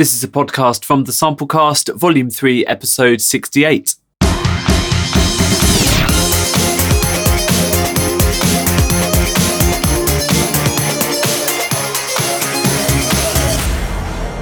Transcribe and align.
This 0.00 0.14
is 0.14 0.24
a 0.24 0.28
podcast 0.28 0.82
from 0.86 1.04
the 1.04 1.12
Samplecast, 1.12 1.94
Volume 1.94 2.30
3, 2.30 2.64
Episode 2.64 3.20
68. 3.20 3.96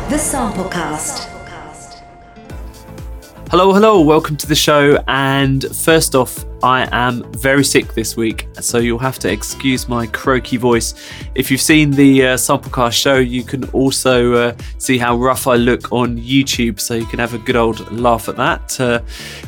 The 0.09 0.15
Samplecast. 0.15 1.25
Hello, 3.51 3.73
hello, 3.73 4.01
welcome 4.01 4.37
to 4.37 4.47
the 4.47 4.55
show. 4.55 5.03
And 5.09 5.65
first 5.75 6.15
off, 6.15 6.45
I 6.63 6.89
am 6.91 7.23
very 7.35 7.65
sick 7.65 7.95
this 7.95 8.17
week, 8.17 8.49
so 8.55 8.79
you'll 8.79 8.99
have 8.99 9.21
to 9.21 9.31
excuse 9.31 9.89
my 9.89 10.07
croaky 10.09 10.57
voice. 10.57 10.95
If 11.37 11.53
you've 11.53 11.61
seen 11.61 11.93
the 11.93 12.27
uh, 12.27 12.37
Samplecast 12.37 12.93
show, 12.93 13.19
you 13.19 13.45
can 13.45 13.65
also 13.71 14.33
uh, 14.35 14.57
see 14.79 14.99
how 14.99 15.17
rough 15.17 15.47
I 15.47 15.55
look 15.55 15.93
on 15.93 16.19
YouTube, 16.19 16.81
so 16.81 16.95
you 16.95 17.07
can 17.07 17.21
have 17.21 17.33
a 17.33 17.39
good 17.39 17.55
old 17.55 17.93
laugh 17.93 18.29
at 18.29 18.37
that. 18.37 18.81
Uh, 18.81 19.01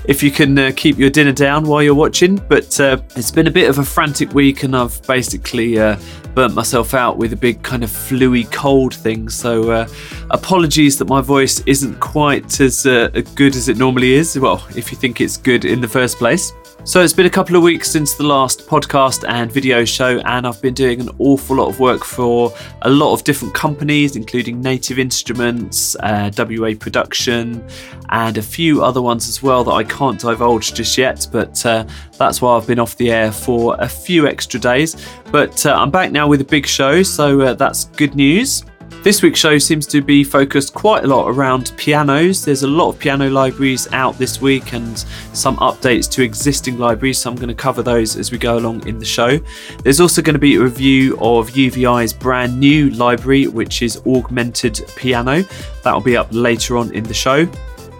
if 0.04 0.23
you 0.23 0.30
can 0.30 0.56
uh, 0.56 0.70
keep 0.77 0.98
your 0.98 1.10
dinner 1.10 1.32
down 1.32 1.65
while 1.65 1.82
you're 1.82 1.96
watching, 1.96 2.37
but 2.48 2.78
uh, 2.78 3.02
it's 3.16 3.32
been 3.32 3.48
a 3.48 3.51
bit 3.51 3.68
of 3.68 3.79
a 3.79 3.84
frantic 3.84 4.32
week, 4.32 4.62
and 4.62 4.77
I've 4.77 5.02
basically 5.09 5.80
uh, 5.80 5.96
burnt 6.37 6.54
myself 6.54 6.95
out 6.95 7.16
with 7.16 7.32
a 7.32 7.37
big 7.37 7.60
kind 7.62 7.82
of 7.82 7.90
fluey 7.90 8.45
cold 8.52 8.95
thing. 8.95 9.29
So 9.29 9.70
uh, 9.73 9.88
apologies 10.30 10.96
that 10.98 11.09
my 11.09 11.20
voice 11.20 11.60
isn't 11.66 11.98
quite 11.98 12.60
as 12.60 12.87
uh, 12.87 13.09
good 13.34 13.56
as 13.56 13.68
it 13.68 13.79
normally 13.79 14.12
is. 14.12 14.38
Well, 14.38 14.65
if 14.77 14.92
you 14.92 14.96
think 14.96 15.20
it's 15.20 15.37
good 15.37 15.65
in 15.65 15.80
the 15.80 15.88
first 15.88 16.16
place. 16.18 16.52
So 16.90 17.00
it's 17.00 17.12
been 17.12 17.26
a 17.26 17.30
couple 17.30 17.54
of 17.54 17.62
weeks 17.62 17.88
since 17.88 18.14
the 18.14 18.24
last 18.24 18.66
podcast 18.66 19.24
and 19.28 19.52
video 19.52 19.84
show, 19.84 20.18
and 20.24 20.44
I've 20.44 20.60
been 20.60 20.74
doing 20.74 21.00
an 21.00 21.08
awful 21.20 21.54
lot 21.54 21.68
of 21.68 21.78
work 21.78 22.02
for 22.02 22.52
a 22.82 22.90
lot 22.90 23.12
of 23.12 23.22
different 23.22 23.54
companies, 23.54 24.16
including 24.16 24.60
Native 24.60 24.98
Instruments, 24.98 25.95
uh, 26.00 26.32
WA 26.36 26.72
Production, 26.74 27.64
and 28.08 28.36
a 28.38 28.42
few 28.42 28.82
other 28.82 29.00
ones 29.00 29.28
as 29.28 29.40
well 29.40 29.62
that 29.62 29.70
I 29.70 29.84
can't 29.84 30.18
divulge 30.18 30.74
just 30.74 30.98
yet. 30.98 31.28
But 31.30 31.65
uh, 31.65 31.87
that's 32.18 32.42
why 32.42 32.56
I've 32.56 32.66
been 32.66 32.80
off 32.80 32.96
the 32.96 33.12
air 33.12 33.30
for 33.30 33.76
a 33.78 33.88
few 33.88 34.26
extra 34.26 34.59
days. 34.59 34.96
But 35.30 35.65
uh, 35.65 35.76
I'm 35.76 35.93
back 35.93 36.10
now 36.10 36.26
with 36.26 36.40
a 36.40 36.45
big 36.45 36.66
show, 36.66 37.04
so 37.04 37.40
uh, 37.40 37.54
that's 37.54 37.84
good 37.84 38.16
news. 38.16 38.65
This 39.02 39.23
week's 39.23 39.40
show 39.40 39.56
seems 39.56 39.87
to 39.87 40.02
be 40.02 40.23
focused 40.23 40.74
quite 40.74 41.04
a 41.04 41.06
lot 41.06 41.30
around 41.30 41.73
pianos. 41.79 42.45
There's 42.45 42.65
a 42.65 42.68
lot 42.68 42.90
of 42.90 42.98
piano 42.98 43.30
libraries 43.30 43.90
out 43.95 44.18
this 44.18 44.43
week 44.43 44.74
and 44.74 44.98
some 45.32 45.56
updates 45.56 46.09
to 46.10 46.23
existing 46.23 46.76
libraries, 46.79 47.16
so 47.16 47.30
I'm 47.30 47.37
going 47.37 47.48
to 47.48 47.54
cover 47.54 47.82
those 47.82 48.18
as 48.18 48.30
we 48.30 48.37
go 48.37 48.59
along 48.59 48.87
in 48.87 48.98
the 48.98 49.06
show. 49.06 49.40
There's 49.82 50.01
also 50.01 50.21
going 50.21 50.34
to 50.34 50.38
be 50.38 50.56
a 50.56 50.60
review 50.60 51.15
of 51.15 51.48
UVI's 51.48 52.12
brand 52.12 52.60
new 52.60 52.90
library, 52.90 53.46
which 53.46 53.80
is 53.80 54.02
Augmented 54.06 54.82
Piano. 54.96 55.45
That'll 55.82 56.02
be 56.02 56.18
up 56.18 56.28
later 56.30 56.76
on 56.76 56.93
in 56.93 57.04
the 57.04 57.15
show. 57.15 57.48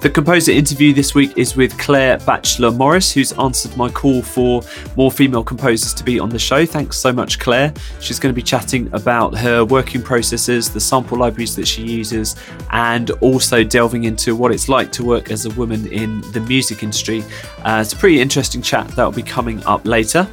The 0.01 0.09
composer 0.09 0.53
interview 0.53 0.95
this 0.95 1.15
week 1.15 1.37
is 1.37 1.57
with 1.57 1.77
Claire 1.77 2.17
Batchelor 2.21 2.71
Morris, 2.71 3.13
who's 3.13 3.33
answered 3.35 3.77
my 3.77 3.91
call 3.91 4.23
for 4.23 4.63
more 4.97 5.13
female 5.13 5.45
composers 5.45 5.93
to 5.93 6.03
be 6.03 6.19
on 6.19 6.31
the 6.31 6.39
show. 6.39 6.65
Thanks 6.65 6.97
so 6.97 7.13
much, 7.13 7.39
Claire. 7.39 7.75
She's 8.01 8.19
going 8.19 8.35
to 8.35 8.35
be 8.35 8.43
chatting 8.43 8.89
about 8.95 9.37
her 9.37 9.63
working 9.63 10.01
processes, 10.01 10.71
the 10.71 10.81
sample 10.81 11.19
libraries 11.19 11.55
that 11.57 11.69
she 11.69 11.83
uses, 11.83 12.35
and 12.71 13.11
also 13.21 13.63
delving 13.63 14.05
into 14.05 14.35
what 14.35 14.53
it's 14.53 14.71
like 14.71 14.91
to 14.93 15.05
work 15.05 15.31
as 15.31 15.45
a 15.45 15.51
woman 15.51 15.87
in 15.89 16.23
the 16.33 16.41
music 16.41 16.83
industry. 16.83 17.23
Uh, 17.59 17.81
it's 17.83 17.93
a 17.93 17.97
pretty 17.97 18.23
interesting 18.23 18.63
chat 18.63 18.89
that'll 18.89 19.13
be 19.13 19.23
coming 19.23 19.63
up 19.65 19.85
later. 19.85 20.27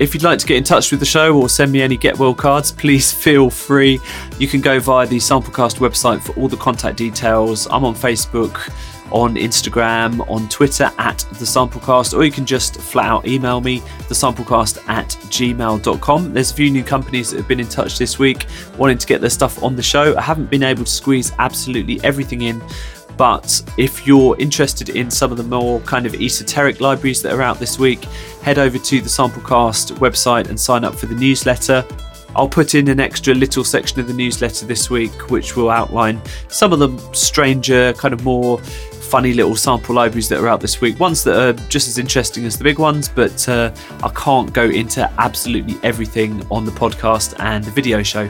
If 0.00 0.12
you'd 0.12 0.24
like 0.24 0.40
to 0.40 0.46
get 0.46 0.56
in 0.56 0.64
touch 0.64 0.90
with 0.90 0.98
the 0.98 1.06
show 1.06 1.40
or 1.40 1.48
send 1.48 1.70
me 1.70 1.82
any 1.82 1.96
Get 1.96 2.18
Well 2.18 2.34
cards, 2.34 2.72
please 2.82 3.12
feel 3.12 3.48
free. 3.48 4.00
You 4.40 4.48
can 4.48 4.60
go 4.60 4.80
via 4.80 5.06
the 5.06 5.18
Samplecast 5.18 5.76
website 5.78 6.20
for 6.20 6.32
all 6.32 6.48
the 6.48 6.56
contact 6.56 6.96
details. 6.96 7.68
I'm 7.70 7.84
on 7.84 7.94
Facebook 7.94 8.72
on 9.14 9.36
Instagram, 9.36 10.28
on 10.28 10.48
Twitter 10.48 10.90
at 10.98 11.18
the 11.18 11.44
Samplecast, 11.44 12.18
or 12.18 12.24
you 12.24 12.32
can 12.32 12.44
just 12.44 12.80
flat 12.80 13.06
out 13.06 13.26
email 13.28 13.60
me, 13.60 13.78
thesamplecast 14.08 14.86
at 14.88 15.06
gmail.com. 15.06 16.34
There's 16.34 16.50
a 16.50 16.54
few 16.54 16.68
new 16.68 16.82
companies 16.82 17.30
that 17.30 17.36
have 17.36 17.46
been 17.46 17.60
in 17.60 17.68
touch 17.68 17.96
this 17.96 18.18
week 18.18 18.46
wanting 18.76 18.98
to 18.98 19.06
get 19.06 19.20
their 19.20 19.30
stuff 19.30 19.62
on 19.62 19.76
the 19.76 19.82
show. 19.82 20.16
I 20.16 20.20
haven't 20.20 20.50
been 20.50 20.64
able 20.64 20.82
to 20.82 20.90
squeeze 20.90 21.30
absolutely 21.38 22.02
everything 22.02 22.42
in. 22.42 22.60
But 23.16 23.62
if 23.78 24.04
you're 24.04 24.36
interested 24.40 24.88
in 24.88 25.12
some 25.12 25.30
of 25.30 25.36
the 25.36 25.44
more 25.44 25.78
kind 25.82 26.06
of 26.06 26.14
esoteric 26.16 26.80
libraries 26.80 27.22
that 27.22 27.32
are 27.32 27.42
out 27.42 27.60
this 27.60 27.78
week, 27.78 28.02
head 28.42 28.58
over 28.58 28.78
to 28.78 29.00
the 29.00 29.08
Samplecast 29.08 29.96
website 29.98 30.48
and 30.48 30.58
sign 30.58 30.82
up 30.82 30.96
for 30.96 31.06
the 31.06 31.14
newsletter. 31.14 31.86
I'll 32.36 32.48
put 32.48 32.74
in 32.74 32.88
an 32.88 32.98
extra 32.98 33.32
little 33.32 33.62
section 33.62 34.00
of 34.00 34.08
the 34.08 34.12
newsletter 34.12 34.66
this 34.66 34.90
week, 34.90 35.30
which 35.30 35.54
will 35.54 35.70
outline 35.70 36.20
some 36.48 36.72
of 36.72 36.80
the 36.80 36.98
stranger, 37.12 37.92
kind 37.92 38.12
of 38.12 38.24
more 38.24 38.60
funny 39.14 39.32
little 39.32 39.54
sample 39.54 39.94
libraries 39.94 40.28
that 40.28 40.40
are 40.40 40.48
out 40.48 40.60
this 40.60 40.80
week. 40.80 40.98
Ones 40.98 41.22
that 41.22 41.40
are 41.40 41.52
just 41.68 41.86
as 41.86 41.98
interesting 41.98 42.44
as 42.46 42.58
the 42.58 42.64
big 42.64 42.80
ones, 42.80 43.08
but 43.08 43.48
uh, 43.48 43.72
I 44.02 44.08
can't 44.08 44.52
go 44.52 44.64
into 44.64 45.08
absolutely 45.18 45.76
everything 45.84 46.44
on 46.50 46.64
the 46.64 46.72
podcast 46.72 47.36
and 47.38 47.62
the 47.62 47.70
video 47.70 48.02
show. 48.02 48.28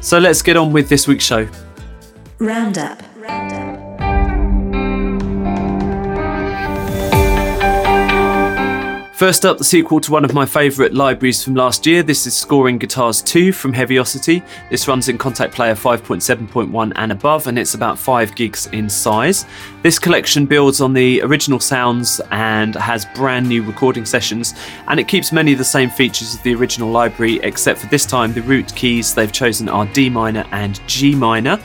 So 0.00 0.20
let's 0.20 0.40
get 0.40 0.56
on 0.56 0.72
with 0.72 0.88
this 0.88 1.08
week's 1.08 1.24
show. 1.24 1.48
Roundup. 2.38 3.02
First 9.16 9.46
up, 9.46 9.56
the 9.56 9.64
sequel 9.64 9.98
to 10.00 10.12
one 10.12 10.26
of 10.26 10.34
my 10.34 10.44
favourite 10.44 10.92
libraries 10.92 11.42
from 11.42 11.54
last 11.54 11.86
year. 11.86 12.02
This 12.02 12.26
is 12.26 12.36
Scoring 12.36 12.76
Guitars 12.76 13.22
2 13.22 13.50
from 13.50 13.72
Heaviosity. 13.72 14.42
This 14.68 14.86
runs 14.86 15.08
in 15.08 15.16
Kontakt 15.16 15.52
Player 15.52 15.74
5.7.1 15.74 16.92
and 16.96 17.10
above, 17.10 17.46
and 17.46 17.58
it's 17.58 17.72
about 17.72 17.98
5 17.98 18.36
gigs 18.36 18.66
in 18.74 18.90
size. 18.90 19.46
This 19.82 19.98
collection 19.98 20.44
builds 20.44 20.82
on 20.82 20.92
the 20.92 21.22
original 21.22 21.60
sounds 21.60 22.20
and 22.30 22.74
has 22.74 23.06
brand 23.14 23.48
new 23.48 23.62
recording 23.62 24.04
sessions, 24.04 24.52
and 24.88 25.00
it 25.00 25.08
keeps 25.08 25.32
many 25.32 25.52
of 25.52 25.58
the 25.58 25.64
same 25.64 25.88
features 25.88 26.34
of 26.34 26.42
the 26.42 26.54
original 26.54 26.90
library, 26.90 27.40
except 27.42 27.80
for 27.80 27.86
this 27.86 28.04
time 28.04 28.34
the 28.34 28.42
root 28.42 28.74
keys 28.74 29.14
they've 29.14 29.32
chosen 29.32 29.66
are 29.70 29.86
D 29.86 30.10
minor 30.10 30.44
and 30.52 30.86
G 30.86 31.14
minor. 31.14 31.58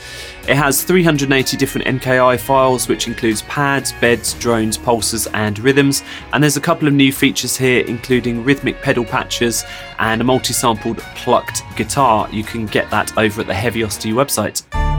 It 0.48 0.56
has 0.56 0.84
380 0.84 1.56
different 1.56 1.88
NKI 1.88 2.40
files, 2.40 2.88
which 2.88 3.08
includes 3.08 3.44
pads, 3.44 3.94
beds, 3.94 4.34
drones, 4.34 4.78
pulses, 4.78 5.28
and 5.28 5.58
rhythms. 5.60 6.04
And 6.34 6.42
there's 6.44 6.58
a 6.58 6.62
couple 6.62 6.88
of 6.88 6.94
new 6.96 7.14
features 7.14 7.56
here, 7.56 7.86
including 7.86 8.44
rhythmic 8.44 8.82
pedal 8.82 9.06
patches 9.06 9.64
and 10.00 10.20
a 10.20 10.24
multi 10.24 10.54
sampled 10.54 10.98
plucked 11.16 11.62
guitar. 11.76 12.28
You 12.32 12.44
can 12.44 12.66
get 12.66 12.90
that 12.90 13.16
over 13.18 13.42
at 13.42 13.48
the 13.48 13.54
Heaviosity 13.54 14.14
website. 14.14 14.91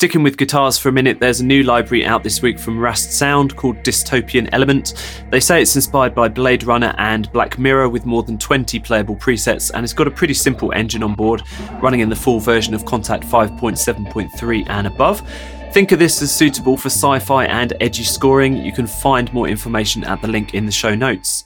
Sticking 0.00 0.22
with 0.22 0.38
guitars 0.38 0.78
for 0.78 0.88
a 0.88 0.92
minute, 0.92 1.20
there's 1.20 1.40
a 1.40 1.44
new 1.44 1.62
library 1.62 2.06
out 2.06 2.24
this 2.24 2.40
week 2.40 2.58
from 2.58 2.80
Rast 2.80 3.12
Sound 3.12 3.54
called 3.54 3.82
Dystopian 3.82 4.48
Element. 4.50 4.94
They 5.30 5.40
say 5.40 5.60
it's 5.60 5.76
inspired 5.76 6.14
by 6.14 6.26
Blade 6.26 6.64
Runner 6.64 6.94
and 6.96 7.30
Black 7.32 7.58
Mirror 7.58 7.90
with 7.90 8.06
more 8.06 8.22
than 8.22 8.38
20 8.38 8.78
playable 8.80 9.14
presets, 9.14 9.70
and 9.74 9.84
it's 9.84 9.92
got 9.92 10.06
a 10.06 10.10
pretty 10.10 10.32
simple 10.32 10.72
engine 10.72 11.02
on 11.02 11.14
board, 11.14 11.42
running 11.82 12.00
in 12.00 12.08
the 12.08 12.16
full 12.16 12.40
version 12.40 12.72
of 12.72 12.86
Kontakt 12.86 13.24
5.7.3 13.24 14.70
and 14.70 14.86
above. 14.86 15.20
Think 15.72 15.92
of 15.92 15.98
this 15.98 16.22
as 16.22 16.34
suitable 16.34 16.78
for 16.78 16.88
sci 16.88 17.18
fi 17.18 17.44
and 17.44 17.74
edgy 17.82 18.04
scoring. 18.04 18.56
You 18.56 18.72
can 18.72 18.86
find 18.86 19.30
more 19.34 19.48
information 19.48 20.02
at 20.04 20.22
the 20.22 20.28
link 20.28 20.54
in 20.54 20.64
the 20.64 20.72
show 20.72 20.94
notes. 20.94 21.44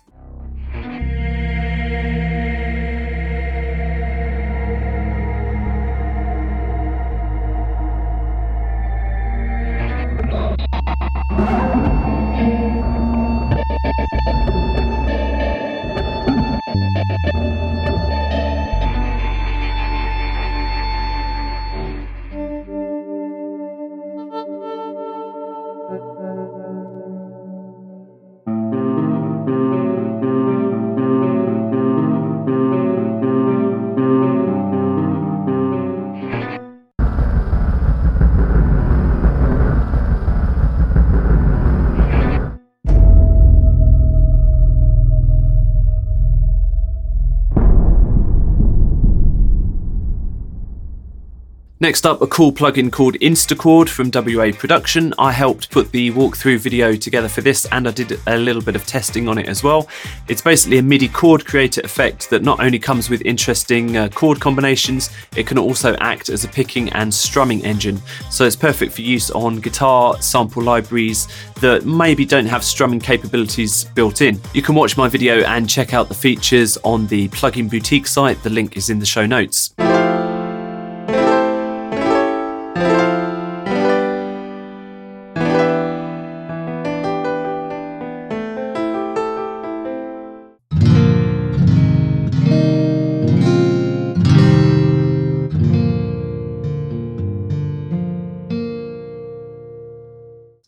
Next 51.85 52.07
up, 52.07 52.23
a 52.23 52.27
cool 52.27 52.51
plugin 52.51 52.91
called 52.91 53.13
InstaChord 53.17 53.91
from 53.91 54.11
WA 54.11 54.53
Production. 54.59 55.13
I 55.19 55.33
helped 55.33 55.71
put 55.71 55.93
the 55.93 56.13
walkthrough 56.13 56.59
video 56.59 56.97
together 56.97 57.29
for 57.29 57.43
this 57.43 57.67
and 57.67 57.87
I 57.87 57.91
did 57.91 58.19
a 58.27 58.39
little 58.39 58.63
bit 58.63 58.75
of 58.75 58.87
testing 58.87 59.29
on 59.29 59.37
it 59.37 59.51
as 59.51 59.63
well. 59.63 59.87
It's 60.27 60.41
basically 60.41 60.79
a 60.79 60.83
MIDI 60.83 61.09
chord 61.09 61.45
creator 61.45 61.83
effect 61.83 62.31
that 62.31 62.43
not 62.43 62.59
only 62.61 62.79
comes 62.79 63.11
with 63.11 63.21
interesting 63.27 63.99
uh, 63.99 64.09
chord 64.09 64.41
combinations, 64.41 65.11
it 65.37 65.47
can 65.47 65.59
also 65.59 65.95
act 65.97 66.31
as 66.31 66.43
a 66.43 66.49
picking 66.49 66.89
and 66.95 67.13
strumming 67.13 67.63
engine. 67.67 68.01
So 68.31 68.47
it's 68.47 68.57
perfect 68.57 68.95
for 68.95 69.03
use 69.03 69.31
on 69.33 69.61
guitar 69.61 70.17
sample 70.23 70.63
libraries 70.63 71.29
that 71.61 71.85
maybe 71.85 72.25
don't 72.25 72.47
have 72.47 72.65
strumming 72.65 72.99
capabilities 72.99 73.85
built 73.95 74.23
in. 74.23 74.41
You 74.55 74.63
can 74.63 74.75
watch 74.75 74.97
my 74.97 75.07
video 75.07 75.43
and 75.43 75.69
check 75.69 75.93
out 75.93 76.09
the 76.09 76.15
features 76.15 76.79
on 76.79 77.09
the 77.09 77.29
Plugin 77.29 77.69
Boutique 77.69 78.07
site. 78.07 78.43
The 78.43 78.49
link 78.49 78.79
is 78.79 78.89
in 78.89 79.01
the 79.01 79.05
show 79.05 79.27
notes. 79.27 79.75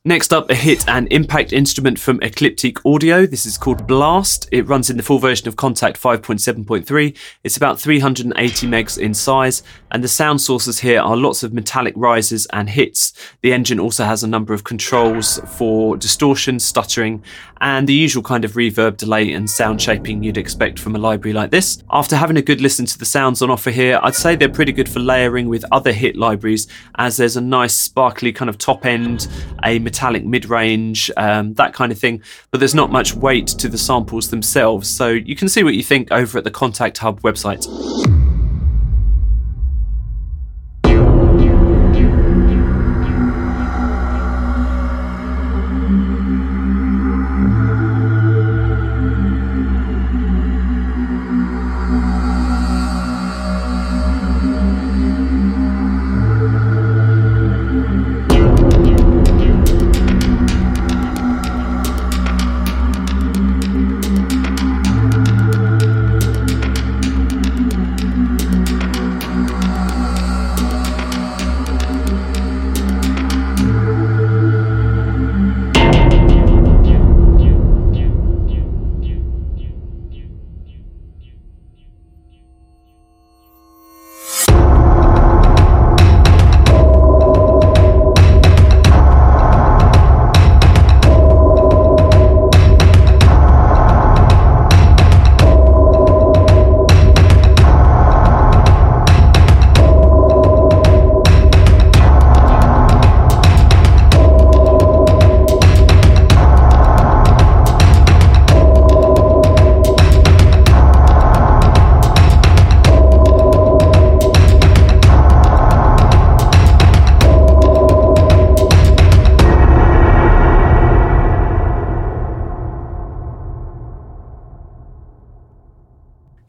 Next 0.06 0.32
up, 0.32 0.48
a 0.50 0.54
hit 0.54 0.88
and 0.88 1.12
impact 1.12 1.52
instrument 1.52 1.98
from 1.98 2.22
Ecliptic 2.22 2.86
Audio. 2.86 3.26
This 3.26 3.44
is 3.44 3.58
called 3.58 3.88
Blast. 3.88 4.48
It 4.52 4.68
runs 4.68 4.88
in 4.88 4.96
the 4.96 5.02
full 5.02 5.18
version 5.18 5.48
of 5.48 5.56
Kontakt 5.56 5.98
5.7.3. 5.98 7.16
It's 7.42 7.56
about 7.56 7.80
380 7.80 8.68
megs 8.68 8.98
in 8.98 9.14
size, 9.14 9.64
and 9.90 10.04
the 10.04 10.08
sound 10.08 10.40
sources 10.40 10.78
here 10.78 11.00
are 11.00 11.16
lots 11.16 11.42
of 11.42 11.52
metallic 11.52 11.92
rises 11.96 12.46
and 12.52 12.70
hits. 12.70 13.14
The 13.42 13.52
engine 13.52 13.80
also 13.80 14.04
has 14.04 14.22
a 14.22 14.28
number 14.28 14.54
of 14.54 14.62
controls 14.62 15.40
for 15.56 15.96
distortion, 15.96 16.60
stuttering, 16.60 17.24
and 17.60 17.88
the 17.88 17.94
usual 17.94 18.22
kind 18.22 18.44
of 18.44 18.52
reverb, 18.52 18.98
delay, 18.98 19.32
and 19.32 19.50
sound 19.50 19.82
shaping 19.82 20.22
you'd 20.22 20.38
expect 20.38 20.78
from 20.78 20.94
a 20.94 20.98
library 20.98 21.32
like 21.32 21.50
this. 21.50 21.82
After 21.90 22.14
having 22.14 22.36
a 22.36 22.42
good 22.42 22.60
listen 22.60 22.86
to 22.86 22.96
the 22.98 23.04
sounds 23.04 23.42
on 23.42 23.50
offer 23.50 23.72
here, 23.72 23.98
I'd 24.04 24.14
say 24.14 24.36
they're 24.36 24.48
pretty 24.48 24.72
good 24.72 24.88
for 24.88 25.00
layering 25.00 25.48
with 25.48 25.64
other 25.72 25.92
hit 25.92 26.14
libraries, 26.14 26.68
as 26.96 27.16
there's 27.16 27.36
a 27.36 27.40
nice 27.40 27.74
sparkly 27.74 28.32
kind 28.32 28.48
of 28.48 28.56
top 28.56 28.86
end, 28.86 29.26
a 29.64 29.80
metallic 29.96 30.26
mid 30.26 30.44
range, 30.44 31.10
um, 31.16 31.54
that 31.54 31.72
kind 31.72 31.90
of 31.90 31.98
thing. 31.98 32.22
But 32.50 32.58
there's 32.58 32.74
not 32.74 32.92
much 32.92 33.14
weight 33.14 33.46
to 33.48 33.68
the 33.68 33.78
samples 33.78 34.28
themselves, 34.28 34.88
so 34.88 35.08
you 35.08 35.34
can 35.34 35.48
see 35.48 35.64
what 35.64 35.74
you 35.74 35.82
think 35.82 36.08
over 36.12 36.36
at 36.36 36.44
the 36.44 36.50
Kontakt 36.50 36.98
Hub 36.98 37.22
website. 37.22 37.66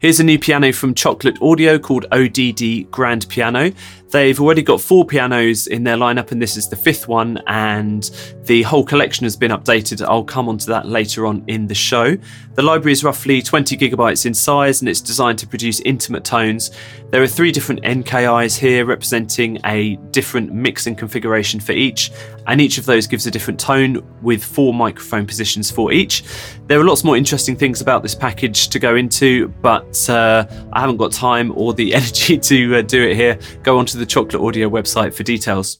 Here's 0.08 0.20
a 0.20 0.24
new 0.24 0.38
piano 0.38 0.72
from 0.72 0.94
Chocolate 0.94 1.36
Audio 1.42 1.78
called 1.78 2.06
ODD 2.12 2.90
Grand 2.90 3.28
Piano. 3.28 3.72
They've 4.10 4.40
already 4.40 4.62
got 4.62 4.80
four 4.80 5.04
pianos 5.04 5.66
in 5.66 5.84
their 5.84 5.96
lineup, 5.96 6.32
and 6.32 6.40
this 6.40 6.56
is 6.56 6.68
the 6.68 6.76
fifth 6.76 7.08
one, 7.08 7.42
and 7.46 8.10
the 8.44 8.62
whole 8.62 8.84
collection 8.84 9.24
has 9.24 9.36
been 9.36 9.50
updated. 9.50 10.02
I'll 10.02 10.24
come 10.24 10.48
onto 10.48 10.66
that 10.66 10.86
later 10.86 11.26
on 11.26 11.44
in 11.46 11.66
the 11.66 11.74
show. 11.74 12.16
The 12.54 12.62
library 12.62 12.92
is 12.92 13.04
roughly 13.04 13.42
20 13.42 13.76
gigabytes 13.76 14.24
in 14.24 14.32
size, 14.32 14.80
and 14.80 14.88
it's 14.88 15.02
designed 15.02 15.38
to 15.40 15.46
produce 15.46 15.80
intimate 15.80 16.24
tones. 16.24 16.70
There 17.10 17.22
are 17.22 17.26
three 17.26 17.52
different 17.52 17.82
NKIs 17.82 18.58
here 18.58 18.86
representing 18.86 19.60
a 19.64 19.96
different 20.10 20.52
mixing 20.52 20.94
configuration 20.94 21.60
for 21.60 21.72
each, 21.72 22.10
and 22.46 22.62
each 22.62 22.78
of 22.78 22.86
those 22.86 23.06
gives 23.06 23.26
a 23.26 23.30
different 23.30 23.60
tone 23.60 24.02
with 24.22 24.42
four 24.42 24.72
microphone 24.72 25.26
positions 25.26 25.70
for 25.70 25.92
each. 25.92 26.24
There 26.66 26.80
are 26.80 26.84
lots 26.84 27.04
more 27.04 27.16
interesting 27.16 27.56
things 27.56 27.82
about 27.82 28.02
this 28.02 28.14
package 28.14 28.68
to 28.68 28.78
go 28.78 28.96
into, 28.96 29.48
but 29.60 30.08
uh, 30.08 30.46
I 30.72 30.80
haven't 30.80 30.96
got 30.96 31.12
time 31.12 31.52
or 31.54 31.74
the 31.74 31.94
energy 31.94 32.38
to 32.38 32.76
uh, 32.76 32.82
do 32.82 33.02
it 33.02 33.14
here. 33.14 33.38
Go 33.62 33.78
the 33.98 34.06
Chocolate 34.06 34.42
Audio 34.42 34.70
website 34.70 35.12
for 35.12 35.22
details. 35.24 35.76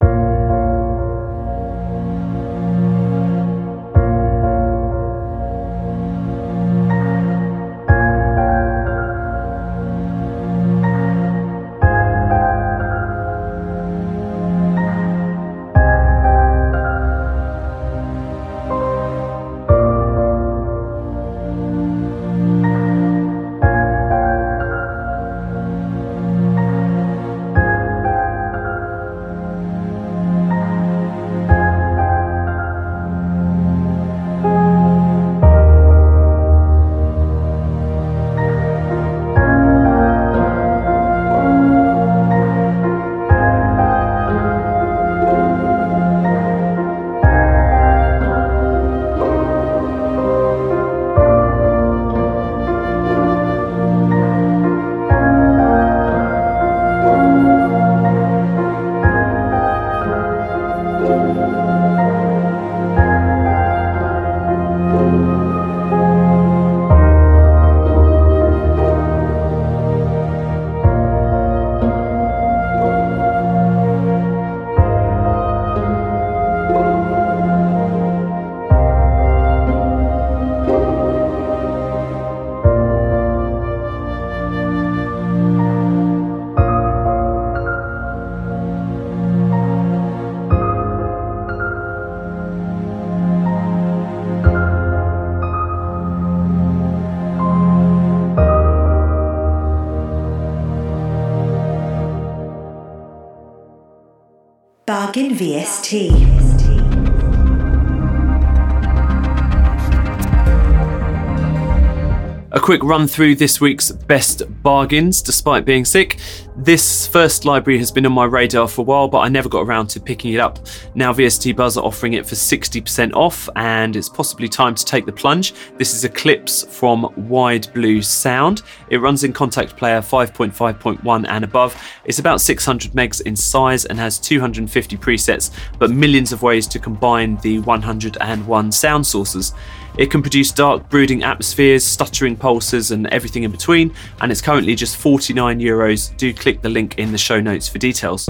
Quick 112.69 112.85
run 112.85 113.07
through 113.07 113.35
this 113.35 113.63
week's 113.63 113.91
best 113.91 114.43
bargains 114.63 115.23
despite 115.23 115.65
being 115.65 115.87
sick. 115.87 116.19
This 116.55 117.07
first 117.07 117.47
library 117.47 117.79
has 117.79 117.91
been 117.91 118.05
on 118.05 118.13
my 118.13 118.27
radar 118.27 118.69
for 118.69 118.83
a 118.83 118.85
while, 118.85 119.09
but 119.09 119.21
I 119.21 119.29
never 119.29 119.49
got 119.49 119.61
around 119.61 119.87
to 119.87 120.01
picking 120.01 120.35
it 120.35 120.39
up. 120.39 120.59
Now 120.95 121.15
VST 121.15 121.57
Buzz 121.57 121.79
are 121.79 121.85
offering 121.85 122.13
it 122.13 122.27
for 122.27 122.35
60% 122.35 123.15
off, 123.15 123.49
and 123.57 123.97
it's 123.97 124.11
possibly 124.11 124.49
time 124.49 124.75
to 124.75 124.85
take 124.85 125.07
the 125.07 125.13
plunge. 125.13 125.55
This 125.79 125.95
is 125.95 126.05
Eclipse 126.05 126.65
from 126.65 127.11
Wide 127.17 127.73
Blue 127.73 128.03
Sound. 128.03 128.61
It 128.91 128.99
runs 128.99 129.25
in 129.25 129.33
Kontakt 129.33 129.75
Player 129.79 130.03
5.5.1 130.03 131.27
and 131.27 131.45
above. 131.45 131.83
It's 132.05 132.19
about 132.19 132.43
600 132.43 132.93
megs 132.93 133.23
in 133.23 133.35
size 133.35 133.87
and 133.87 133.99
has 133.99 134.19
250 134.19 134.99
presets, 134.99 135.53
but 135.79 135.91
millions 135.91 136.33
of 136.33 136.43
ways 136.43 136.67
to 136.67 136.79
combine 136.79 137.37
the 137.37 137.61
101 137.61 138.73
sound 138.73 139.07
sources. 139.07 139.55
It 139.99 140.13
can 140.13 140.23
produce 140.23 140.53
dark, 140.53 140.89
brooding 140.89 141.25
atmospheres, 141.25 141.85
stuttering 141.85 142.37
pulses, 142.37 142.93
and 142.93 143.09
everything 143.09 143.43
in 143.43 143.51
between, 143.51 143.93
and 144.21 144.31
it's 144.31 144.41
currently 144.41 144.77
just 144.77 144.97
49 144.97 145.59
euros. 145.59 146.17
Do 146.17 146.33
click 146.33 146.63
the 146.63 146.69
link 146.69 146.99
in 146.99 147.11
the 147.11 147.19
show 147.19 147.41
notes 147.41 147.69
for 147.69 147.79
details. 147.79 148.29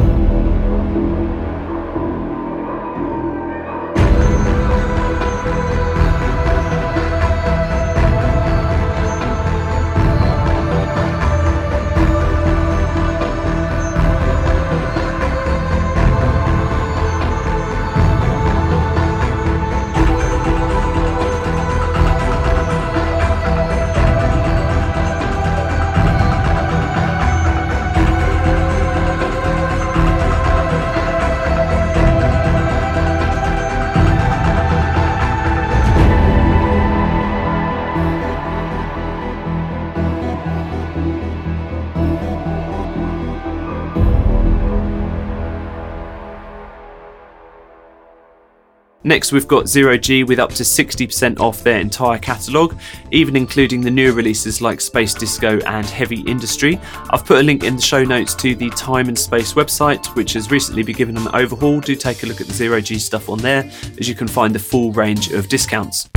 Next, 49.09 49.33
we've 49.33 49.49
got 49.49 49.67
Zero 49.67 49.97
G 49.97 50.23
with 50.23 50.39
up 50.39 50.51
to 50.51 50.63
60% 50.63 51.41
off 51.41 51.65
their 51.65 51.81
entire 51.81 52.19
catalogue, 52.19 52.79
even 53.11 53.37
including 53.37 53.81
the 53.81 53.91
newer 53.91 54.13
releases 54.13 54.61
like 54.61 54.83
Space 54.83 55.15
Disco 55.15 55.59
and 55.61 55.87
Heavy 55.87 56.21
Industry. 56.21 56.79
I've 57.09 57.25
put 57.25 57.39
a 57.39 57.43
link 57.43 57.65
in 57.65 57.77
the 57.77 57.81
show 57.81 58.05
notes 58.05 58.35
to 58.35 58.55
the 58.55 58.69
Time 58.69 59.09
and 59.09 59.19
Space 59.19 59.55
website, 59.55 60.05
which 60.15 60.35
has 60.35 60.51
recently 60.51 60.83
been 60.83 60.95
given 60.95 61.17
an 61.17 61.27
overhaul. 61.33 61.81
Do 61.81 61.97
take 61.97 62.23
a 62.23 62.27
look 62.27 62.43
at 62.43 62.49
the 62.49 62.53
Zero 62.53 62.83
G 62.83 62.99
stuff 62.99 63.31
on 63.31 63.39
there, 63.39 63.65
as 63.99 64.11
you 64.11 64.15
can 64.15 64.29
find 64.29 64.55
the 64.55 64.59
full 64.59 64.93
range 64.93 65.33
of 65.33 65.49
discounts. 65.49 66.11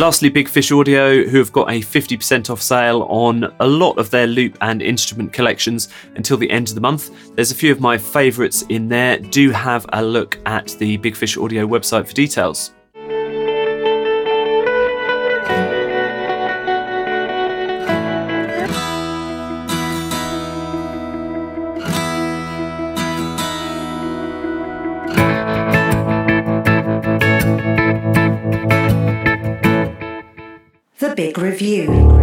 Lastly, 0.00 0.30
Big 0.30 0.48
Fish 0.48 0.72
Audio, 0.72 1.24
who 1.24 1.36
have 1.36 1.52
got 1.52 1.68
a 1.68 1.82
50% 1.82 2.48
off 2.48 2.62
sale 2.62 3.02
on 3.10 3.54
a 3.60 3.66
lot 3.66 3.98
of 3.98 4.08
their 4.08 4.26
loop 4.26 4.56
and 4.62 4.80
instrument 4.80 5.30
collections 5.30 5.90
until 6.14 6.38
the 6.38 6.50
end 6.50 6.70
of 6.70 6.74
the 6.74 6.80
month. 6.80 7.10
There's 7.34 7.50
a 7.50 7.54
few 7.54 7.70
of 7.70 7.80
my 7.80 7.98
favourites 7.98 8.62
in 8.70 8.88
there. 8.88 9.18
Do 9.18 9.50
have 9.50 9.84
a 9.92 10.02
look 10.02 10.38
at 10.46 10.68
the 10.78 10.96
Big 10.96 11.14
Fish 11.14 11.36
Audio 11.36 11.66
website 11.66 12.06
for 12.06 12.14
details. 12.14 12.72
Review. 31.60 32.20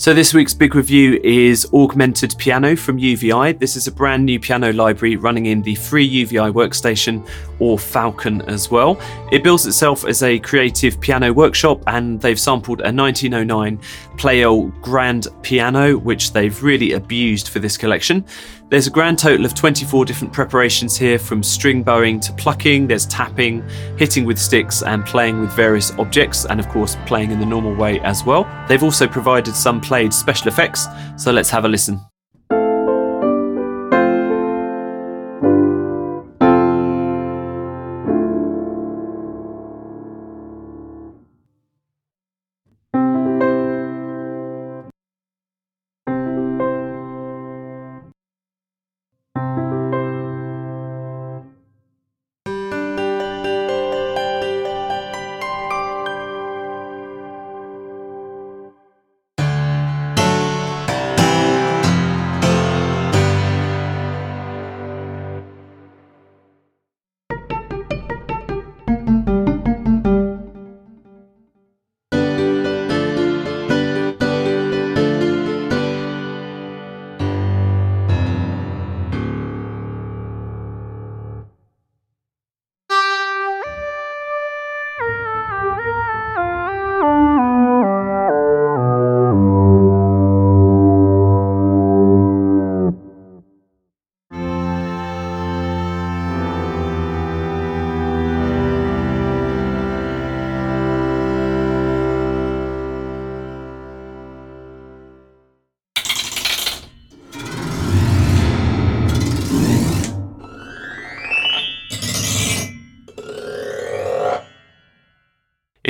So, 0.00 0.14
this 0.14 0.32
week's 0.32 0.54
big 0.54 0.74
review 0.74 1.20
is 1.22 1.66
Augmented 1.74 2.34
Piano 2.38 2.76
from 2.76 2.98
UVI. 2.98 3.52
This 3.58 3.76
is 3.76 3.86
a 3.86 3.92
brand 3.92 4.24
new 4.24 4.40
piano 4.40 4.72
library 4.72 5.16
running 5.16 5.46
in 5.46 5.60
the 5.60 5.74
free 5.74 6.06
UVI 6.06 6.52
workstation 6.52 7.28
or 7.58 7.78
Falcon 7.78 8.40
as 8.42 8.70
well. 8.70 8.98
It 9.32 9.42
bills 9.42 9.66
itself 9.66 10.06
as 10.06 10.22
a 10.22 10.38
creative 10.38 10.98
piano 11.00 11.32
workshop 11.32 11.82
and 11.88 12.20
they've 12.20 12.40
sampled 12.40 12.80
a 12.80 12.92
1909 12.92 13.78
Pleyel 14.16 14.80
Grand 14.80 15.26
Piano, 15.42 15.98
which 15.98 16.32
they've 16.32 16.62
really 16.62 16.92
abused 16.92 17.48
for 17.48 17.58
this 17.58 17.76
collection. 17.76 18.24
There's 18.70 18.86
a 18.86 18.90
grand 18.90 19.18
total 19.18 19.46
of 19.46 19.54
24 19.54 20.04
different 20.04 20.30
preparations 20.30 20.94
here 20.94 21.18
from 21.18 21.42
string 21.42 21.82
bowing 21.82 22.20
to 22.20 22.34
plucking, 22.34 22.86
there's 22.86 23.06
tapping, 23.06 23.66
hitting 23.96 24.26
with 24.26 24.38
sticks, 24.38 24.82
and 24.82 25.06
playing 25.06 25.40
with 25.40 25.50
various 25.52 25.90
objects, 25.92 26.44
and 26.44 26.60
of 26.60 26.68
course, 26.68 26.94
playing 27.06 27.30
in 27.30 27.40
the 27.40 27.46
normal 27.46 27.74
way 27.74 27.98
as 28.00 28.24
well. 28.24 28.46
They've 28.68 28.82
also 28.82 29.08
provided 29.08 29.54
some 29.54 29.80
played 29.80 30.12
special 30.12 30.48
effects, 30.48 30.86
so 31.16 31.32
let's 31.32 31.48
have 31.48 31.64
a 31.64 31.68
listen. 31.68 32.07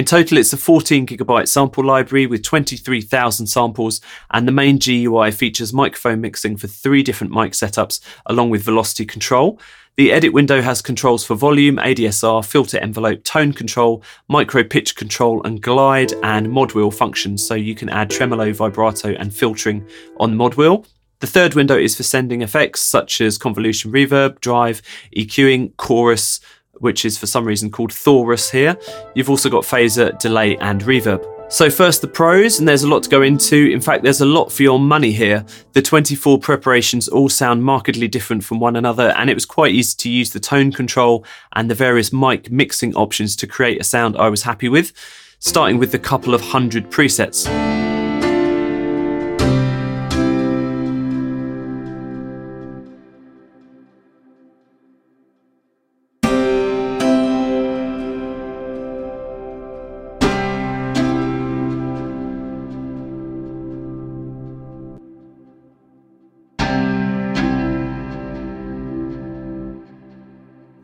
Total, 0.09 0.39
it's 0.39 0.55
a 0.55 0.57
14 0.57 1.07
gigabyte 1.07 1.49
sample 1.49 1.85
library 1.85 2.27
with 2.27 2.43
23,000 2.43 3.47
samples, 3.47 4.01
and 4.31 4.49
the 4.49 4.53
main 4.53 4.79
GUI 4.79 5.31
features 5.31 5.75
microphone 5.75 6.23
mixing 6.23 6.57
for 6.57 6.67
three 6.67 7.03
different 7.03 7.33
mic 7.33 7.53
setups, 7.53 8.01
along 8.25 8.49
with 8.49 8.63
velocity 8.63 9.05
control. 9.05 9.61
The 9.97 10.11
edit 10.11 10.33
window 10.33 10.63
has 10.63 10.81
controls 10.81 11.27
for 11.27 11.35
volume, 11.35 11.77
ADSR, 11.77 12.45
filter 12.47 12.79
envelope, 12.79 13.23
tone 13.25 13.53
control, 13.53 14.03
micro 14.29 14.65
pitch 14.65 14.97
control, 14.97 15.43
and 15.45 15.61
glide 15.61 16.15
and 16.23 16.51
mod 16.51 16.73
wheel 16.73 16.91
functions, 16.91 17.47
so 17.47 17.55
you 17.55 17.75
can 17.75 17.91
add 17.91 18.09
tremolo, 18.09 18.53
vibrato, 18.53 19.11
and 19.11 19.35
filtering 19.35 19.87
on 20.19 20.37
mod 20.37 20.55
wheel. 20.55 20.87
The 21.21 21.27
third 21.27 21.55
window 21.55 21.77
is 21.77 21.97
for 21.97 22.05
sending 22.05 22.43
effects 22.43 22.81
such 22.81 23.21
as 23.21 23.39
convolution 23.39 23.91
reverb, 23.91 24.41
drive, 24.41 24.81
EQing, 25.17 25.77
chorus, 25.77 26.41
which 26.81 27.05
is 27.05 27.19
for 27.19 27.27
some 27.27 27.45
reason 27.45 27.71
called 27.71 27.93
Thorus 27.93 28.51
here. 28.51 28.77
You've 29.15 29.31
also 29.31 29.49
got 29.49 29.65
phaser, 29.65 30.19
delay, 30.19 30.57
and 30.59 30.83
reverb. 30.83 31.25
So, 31.51 31.71
first, 31.71 32.03
the 32.03 32.09
pros, 32.09 32.59
and 32.59 32.69
there's 32.69 32.83
a 32.83 32.89
lot 32.89 33.05
to 33.05 33.09
go 33.09 33.23
into. 33.23 33.71
In 33.73 33.81
fact, 33.81 34.03
there's 34.03 34.21
a 34.21 34.27
lot 34.27 34.53
for 34.53 34.63
your 34.63 34.79
money 34.79 35.13
here. 35.13 35.47
The 35.73 35.81
24 35.81 36.41
preparations 36.41 37.09
all 37.09 37.31
sound 37.31 37.65
markedly 37.65 38.07
different 38.07 38.45
from 38.45 38.61
one 38.61 38.77
another, 38.77 39.15
and 39.17 39.31
it 39.31 39.35
was 39.35 39.47
quite 39.47 39.73
easy 39.73 39.97
to 39.97 40.11
use 40.11 40.31
the 40.33 40.41
tone 40.41 40.73
control 40.73 41.25
and 41.55 41.71
the 41.71 41.75
various 41.75 42.13
mic 42.13 42.51
mixing 42.51 42.95
options 42.97 43.35
to 43.37 43.47
create 43.47 43.81
a 43.81 43.85
sound 43.85 44.15
I 44.19 44.29
was 44.29 44.43
happy 44.43 44.69
with, 44.69 44.93
starting 45.39 45.79
with 45.79 45.91
the 45.91 45.99
couple 45.99 46.35
of 46.35 46.43
hundred 46.43 46.91
presets. 46.91 47.49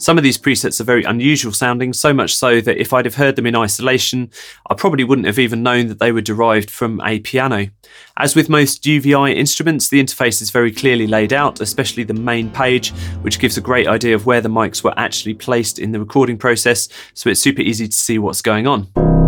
Some 0.05 0.19
of 0.19 0.23
these 0.23 0.37
presets 0.37 0.83
are 0.83 0.85
very 0.85 1.03
unusual 1.05 1.51
sounding, 1.51 1.95
so 1.95 2.13
much 2.13 2.37
so 2.37 2.61
that 2.61 2.77
if 2.77 2.93
I'd 2.93 3.07
have 3.07 3.15
heard 3.15 3.37
them 3.37 3.47
in 3.47 3.57
isolation, 3.57 4.31
I 4.69 4.75
probably 4.75 5.03
wouldn't 5.03 5.27
have 5.27 5.39
even 5.39 5.63
known 5.63 5.89
that 5.89 5.99
they 5.99 6.13
were 6.13 6.21
derived 6.21 6.71
from 6.71 7.01
a 7.01 7.21
piano. 7.21 7.71
As 8.19 8.37
with 8.37 8.51
most 8.51 8.85
UVI 8.85 9.35
instruments, 9.35 9.89
the 9.89 10.03
interface 10.03 10.43
is 10.43 10.51
very 10.51 10.73
clearly 10.73 11.07
laid 11.07 11.33
out, 11.33 11.63
especially 11.63 12.05
the 12.05 12.13
main 12.13 12.51
page, 12.51 12.91
which 13.23 13.39
gives 13.39 13.57
a 13.57 13.63
great 13.63 13.89
idea 13.89 14.15
of 14.15 14.27
where 14.27 14.43
the 14.43 14.51
mics 14.51 14.85
were 14.85 14.93
actually 14.99 15.33
placed 15.33 15.79
in 15.79 15.93
the 15.93 16.01
recording 16.01 16.37
process, 16.37 16.87
so 17.15 17.31
it's 17.31 17.41
super 17.41 17.63
easy 17.63 17.89
to 17.89 17.97
see 17.97 18.19
what's 18.19 18.43
going 18.43 18.67
on. 18.67 19.24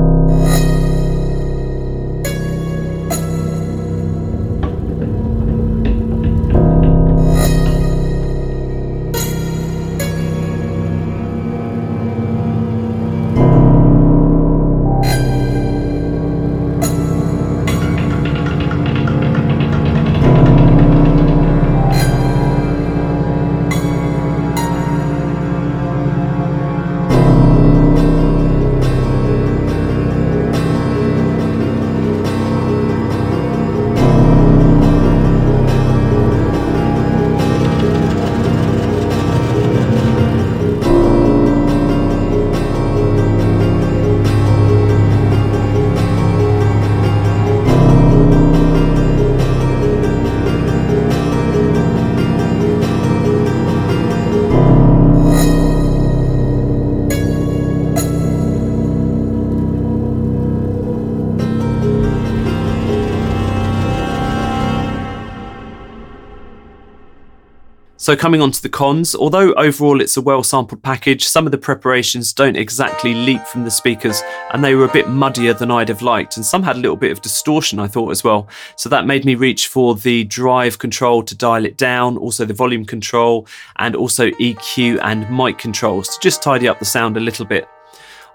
So, 68.06 68.14
coming 68.14 68.40
on 68.40 68.52
to 68.52 68.62
the 68.62 68.68
cons, 68.68 69.16
although 69.16 69.52
overall 69.54 70.00
it's 70.00 70.16
a 70.16 70.20
well 70.20 70.44
sampled 70.44 70.80
package, 70.80 71.26
some 71.26 71.44
of 71.44 71.50
the 71.50 71.58
preparations 71.58 72.32
don't 72.32 72.56
exactly 72.56 73.12
leap 73.14 73.44
from 73.48 73.64
the 73.64 73.70
speakers 73.72 74.22
and 74.52 74.62
they 74.62 74.76
were 74.76 74.84
a 74.84 74.92
bit 74.92 75.08
muddier 75.08 75.52
than 75.54 75.72
I'd 75.72 75.88
have 75.88 76.02
liked. 76.02 76.36
And 76.36 76.46
some 76.46 76.62
had 76.62 76.76
a 76.76 76.78
little 76.78 76.96
bit 76.96 77.10
of 77.10 77.20
distortion, 77.20 77.80
I 77.80 77.88
thought, 77.88 78.12
as 78.12 78.22
well. 78.22 78.46
So, 78.76 78.88
that 78.90 79.08
made 79.08 79.24
me 79.24 79.34
reach 79.34 79.66
for 79.66 79.96
the 79.96 80.22
drive 80.22 80.78
control 80.78 81.24
to 81.24 81.34
dial 81.34 81.64
it 81.64 81.76
down, 81.76 82.16
also 82.16 82.44
the 82.44 82.54
volume 82.54 82.84
control, 82.84 83.48
and 83.80 83.96
also 83.96 84.30
EQ 84.30 85.00
and 85.02 85.28
mic 85.36 85.58
controls 85.58 86.06
to 86.10 86.20
just 86.20 86.44
tidy 86.44 86.68
up 86.68 86.78
the 86.78 86.84
sound 86.84 87.16
a 87.16 87.20
little 87.20 87.44
bit. 87.44 87.66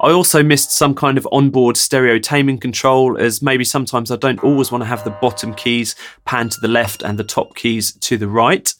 I 0.01 0.11
also 0.11 0.43
missed 0.43 0.73
some 0.73 0.93
kind 0.93 1.17
of 1.17 1.25
onboard 1.31 1.77
stereo 1.77 2.19
taming 2.19 2.57
control, 2.57 3.17
as 3.17 3.41
maybe 3.41 3.63
sometimes 3.63 4.11
I 4.11 4.17
don't 4.17 4.43
always 4.43 4.69
want 4.69 4.81
to 4.81 4.87
have 4.87 5.05
the 5.05 5.11
bottom 5.11 5.53
keys 5.53 5.95
pan 6.25 6.49
to 6.49 6.59
the 6.59 6.67
left 6.67 7.03
and 7.03 7.17
the 7.17 7.23
top 7.23 7.55
keys 7.55 7.93
to 7.93 8.17
the 8.17 8.27
right. 8.27 8.73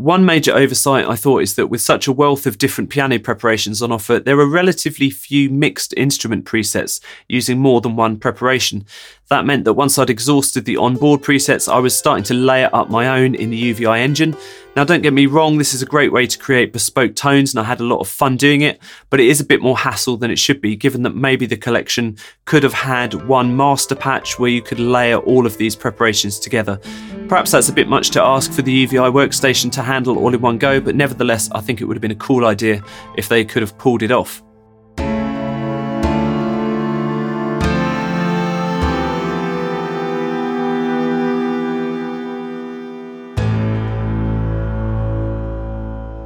One 0.00 0.24
major 0.24 0.56
oversight 0.56 1.06
I 1.06 1.14
thought 1.14 1.42
is 1.42 1.56
that 1.56 1.66
with 1.66 1.82
such 1.82 2.08
a 2.08 2.12
wealth 2.12 2.46
of 2.46 2.56
different 2.56 2.88
piano 2.88 3.18
preparations 3.18 3.82
on 3.82 3.92
offer, 3.92 4.18
there 4.18 4.40
are 4.40 4.46
relatively 4.46 5.10
few 5.10 5.50
mixed 5.50 5.92
instrument 5.94 6.46
presets 6.46 7.02
using 7.28 7.58
more 7.58 7.82
than 7.82 7.96
one 7.96 8.16
preparation. 8.16 8.86
That 9.30 9.46
meant 9.46 9.64
that 9.64 9.74
once 9.74 9.96
I'd 9.96 10.10
exhausted 10.10 10.64
the 10.64 10.76
onboard 10.76 11.22
presets, 11.22 11.72
I 11.72 11.78
was 11.78 11.96
starting 11.96 12.24
to 12.24 12.34
layer 12.34 12.68
up 12.72 12.90
my 12.90 13.20
own 13.20 13.36
in 13.36 13.50
the 13.50 13.56
UVI 13.56 14.00
engine. 14.00 14.36
Now, 14.74 14.82
don't 14.82 15.02
get 15.02 15.12
me 15.12 15.26
wrong, 15.26 15.56
this 15.56 15.72
is 15.72 15.82
a 15.82 15.86
great 15.86 16.12
way 16.12 16.26
to 16.26 16.36
create 16.36 16.72
bespoke 16.72 17.14
tones, 17.14 17.52
and 17.52 17.60
I 17.60 17.62
had 17.62 17.78
a 17.78 17.84
lot 17.84 18.00
of 18.00 18.08
fun 18.08 18.36
doing 18.36 18.62
it, 18.62 18.80
but 19.08 19.20
it 19.20 19.28
is 19.28 19.40
a 19.40 19.44
bit 19.44 19.62
more 19.62 19.78
hassle 19.78 20.16
than 20.16 20.32
it 20.32 20.38
should 20.40 20.60
be, 20.60 20.74
given 20.74 21.04
that 21.04 21.14
maybe 21.14 21.46
the 21.46 21.56
collection 21.56 22.16
could 22.44 22.64
have 22.64 22.72
had 22.72 23.28
one 23.28 23.56
master 23.56 23.94
patch 23.94 24.36
where 24.40 24.50
you 24.50 24.62
could 24.62 24.80
layer 24.80 25.18
all 25.18 25.46
of 25.46 25.56
these 25.58 25.76
preparations 25.76 26.40
together. 26.40 26.80
Perhaps 27.28 27.52
that's 27.52 27.68
a 27.68 27.72
bit 27.72 27.86
much 27.86 28.10
to 28.10 28.20
ask 28.20 28.50
for 28.50 28.62
the 28.62 28.72
UVI 28.72 29.12
workstation 29.12 29.70
to 29.70 29.82
handle 29.82 30.18
all 30.18 30.34
in 30.34 30.40
one 30.40 30.58
go, 30.58 30.80
but 30.80 30.96
nevertheless, 30.96 31.48
I 31.52 31.60
think 31.60 31.80
it 31.80 31.84
would 31.84 31.96
have 31.96 32.02
been 32.02 32.10
a 32.10 32.16
cool 32.16 32.46
idea 32.46 32.82
if 33.16 33.28
they 33.28 33.44
could 33.44 33.62
have 33.62 33.78
pulled 33.78 34.02
it 34.02 34.10
off. 34.10 34.42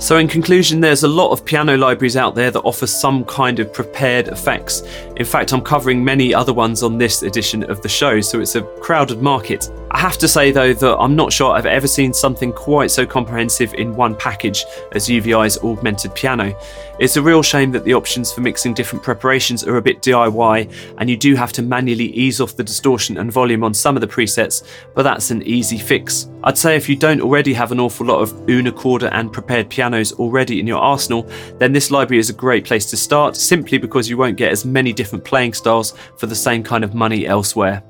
So, 0.04 0.18
in 0.18 0.28
conclusion, 0.28 0.80
there's 0.80 1.02
a 1.02 1.08
lot 1.08 1.30
of 1.30 1.46
piano 1.46 1.78
libraries 1.78 2.14
out 2.14 2.34
there 2.34 2.50
that 2.50 2.60
offer 2.60 2.86
some 2.86 3.24
kind 3.24 3.58
of 3.58 3.72
prepared 3.72 4.28
effects. 4.28 4.82
In 5.16 5.24
fact, 5.24 5.54
I'm 5.54 5.62
covering 5.62 6.04
many 6.04 6.34
other 6.34 6.52
ones 6.52 6.82
on 6.82 6.98
this 6.98 7.22
edition 7.22 7.62
of 7.70 7.80
the 7.80 7.88
show, 7.88 8.20
so 8.20 8.38
it's 8.38 8.54
a 8.54 8.60
crowded 8.82 9.22
market. 9.22 9.70
I 9.94 10.00
have 10.00 10.18
to 10.18 10.26
say, 10.26 10.50
though, 10.50 10.74
that 10.74 10.98
I'm 10.98 11.14
not 11.14 11.32
sure 11.32 11.52
I've 11.52 11.66
ever 11.66 11.86
seen 11.86 12.12
something 12.12 12.52
quite 12.52 12.90
so 12.90 13.06
comprehensive 13.06 13.74
in 13.74 13.94
one 13.94 14.16
package 14.16 14.64
as 14.90 15.06
UVI's 15.06 15.58
augmented 15.58 16.12
piano. 16.16 16.52
It's 16.98 17.16
a 17.16 17.22
real 17.22 17.44
shame 17.44 17.70
that 17.70 17.84
the 17.84 17.94
options 17.94 18.32
for 18.32 18.40
mixing 18.40 18.74
different 18.74 19.04
preparations 19.04 19.62
are 19.62 19.76
a 19.76 19.82
bit 19.82 20.02
DIY, 20.02 20.94
and 20.98 21.08
you 21.08 21.16
do 21.16 21.36
have 21.36 21.52
to 21.52 21.62
manually 21.62 22.06
ease 22.06 22.40
off 22.40 22.56
the 22.56 22.64
distortion 22.64 23.18
and 23.18 23.30
volume 23.30 23.62
on 23.62 23.72
some 23.72 23.96
of 23.96 24.00
the 24.00 24.08
presets, 24.08 24.66
but 24.96 25.04
that's 25.04 25.30
an 25.30 25.44
easy 25.44 25.78
fix. 25.78 26.28
I'd 26.42 26.58
say 26.58 26.74
if 26.74 26.88
you 26.88 26.96
don't 26.96 27.20
already 27.20 27.54
have 27.54 27.70
an 27.70 27.78
awful 27.78 28.04
lot 28.04 28.20
of 28.20 28.32
Unicorder 28.48 29.10
and 29.12 29.32
prepared 29.32 29.70
pianos 29.70 30.12
already 30.14 30.58
in 30.58 30.66
your 30.66 30.80
arsenal, 30.80 31.22
then 31.58 31.72
this 31.72 31.92
library 31.92 32.18
is 32.18 32.30
a 32.30 32.34
great 32.34 32.64
place 32.64 32.86
to 32.86 32.96
start 32.96 33.36
simply 33.36 33.78
because 33.78 34.10
you 34.10 34.16
won't 34.16 34.36
get 34.36 34.50
as 34.50 34.64
many 34.64 34.92
different 34.92 35.24
playing 35.24 35.52
styles 35.52 35.94
for 36.18 36.26
the 36.26 36.34
same 36.34 36.64
kind 36.64 36.82
of 36.82 36.96
money 36.96 37.28
elsewhere. 37.28 37.80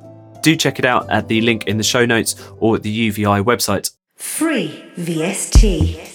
Do 0.45 0.55
check 0.55 0.79
it 0.79 0.85
out 0.85 1.11
at 1.11 1.29
the 1.29 1.41
link 1.41 1.67
in 1.67 1.79
the 1.79 1.83
show 1.83 2.05
notes 2.05 2.37
or 2.59 2.77
at 2.77 2.83
the 2.83 2.91
UVI 2.91 3.43
website. 3.43 3.93
Free 4.15 4.85
VST. 4.99 6.11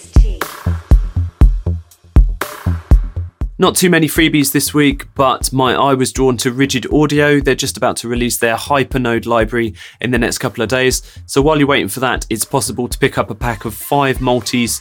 Not 3.58 3.74
too 3.74 3.90
many 3.90 4.06
freebies 4.06 4.52
this 4.52 4.72
week, 4.72 5.12
but 5.14 5.52
my 5.52 5.74
eye 5.74 5.94
was 5.94 6.12
drawn 6.12 6.36
to 6.38 6.52
Rigid 6.52 6.86
Audio. 6.92 7.40
They're 7.40 7.56
just 7.56 7.76
about 7.76 7.96
to 7.96 8.08
release 8.08 8.38
their 8.38 8.54
Hypernode 8.54 9.26
library 9.26 9.74
in 10.00 10.12
the 10.12 10.18
next 10.18 10.38
couple 10.38 10.62
of 10.62 10.70
days. 10.70 11.02
So 11.26 11.42
while 11.42 11.58
you're 11.58 11.66
waiting 11.66 11.88
for 11.88 12.00
that, 12.00 12.24
it's 12.30 12.44
possible 12.44 12.86
to 12.86 12.98
pick 12.98 13.18
up 13.18 13.30
a 13.30 13.34
pack 13.34 13.64
of 13.64 13.74
five 13.74 14.20
multis 14.20 14.80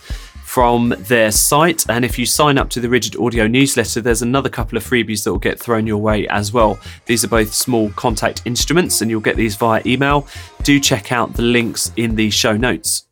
from 0.60 0.94
their 1.08 1.32
site. 1.32 1.90
And 1.90 2.04
if 2.04 2.20
you 2.20 2.26
sign 2.26 2.58
up 2.58 2.70
to 2.72 2.82
the 2.82 2.90
Rigid 2.90 3.16
Audio 3.16 3.48
newsletter, 3.48 4.02
there's 4.02 4.22
another 4.22 4.50
couple 4.50 4.78
of 4.78 4.84
freebies 4.84 5.24
that 5.24 5.32
will 5.32 5.40
get 5.40 5.58
thrown 5.58 5.88
your 5.88 6.00
way 6.00 6.28
as 6.28 6.52
well. 6.52 6.78
These 7.06 7.24
are 7.24 7.30
both 7.30 7.54
small 7.54 7.90
Kontakt 7.92 8.46
instruments, 8.46 9.00
and 9.00 9.10
you'll 9.10 9.22
get 9.22 9.38
these 9.38 9.56
via 9.56 9.82
email. 9.86 10.28
Do 10.64 10.78
check 10.82 11.14
out 11.14 11.34
the 11.34 11.44
links 11.44 11.94
in 11.96 12.16
the 12.16 12.30
show 12.30 12.58
notes. 12.58 13.06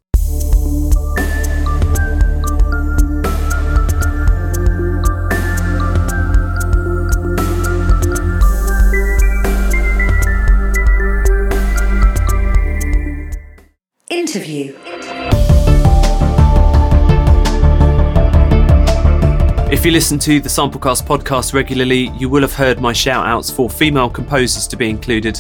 Interview. 14.10 14.87
If 19.78 19.86
you 19.86 19.92
listen 19.92 20.18
to 20.20 20.40
the 20.40 20.50
Samplecast 20.50 21.06
podcast 21.06 21.54
regularly, 21.54 22.10
you 22.18 22.30
will 22.30 22.42
have 22.42 22.52
heard 22.52 22.82
my 22.82 22.92
shout 22.94 23.28
outs 23.28 23.52
for 23.52 23.70
female 23.70 24.10
composers 24.10 24.66
to 24.70 24.76
be 24.76 24.90
included 24.90 25.40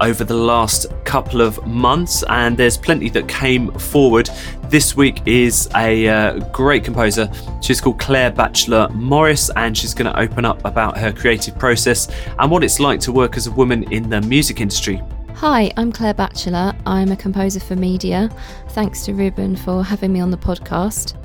over 0.00 0.22
the 0.22 0.36
last 0.36 0.86
couple 1.04 1.40
of 1.40 1.66
months, 1.66 2.22
and 2.28 2.56
there's 2.56 2.78
plenty 2.78 3.10
that 3.10 3.26
came 3.26 3.72
forward. 3.72 4.30
This 4.68 4.96
week 4.96 5.20
is 5.26 5.68
a 5.74 6.06
uh, 6.06 6.38
great 6.50 6.84
composer. 6.84 7.28
She's 7.60 7.80
called 7.80 7.98
Claire 7.98 8.30
Batchelor 8.30 8.88
Morris, 8.90 9.50
and 9.56 9.76
she's 9.76 9.94
going 9.94 10.10
to 10.10 10.18
open 10.18 10.44
up 10.44 10.64
about 10.64 10.96
her 10.96 11.12
creative 11.12 11.58
process 11.58 12.08
and 12.38 12.52
what 12.52 12.62
it's 12.62 12.78
like 12.78 13.00
to 13.00 13.12
work 13.12 13.36
as 13.36 13.48
a 13.48 13.50
woman 13.50 13.92
in 13.92 14.08
the 14.08 14.20
music 14.20 14.60
industry. 14.60 15.02
Hi, 15.34 15.72
I'm 15.76 15.90
Claire 15.90 16.14
Batchelor. 16.14 16.72
I'm 16.86 17.10
a 17.10 17.16
composer 17.16 17.58
for 17.58 17.74
media. 17.74 18.30
Thanks 18.70 19.04
to 19.06 19.12
Ruben 19.12 19.56
for 19.56 19.82
having 19.82 20.12
me 20.12 20.20
on 20.20 20.30
the 20.30 20.38
podcast. 20.38 21.16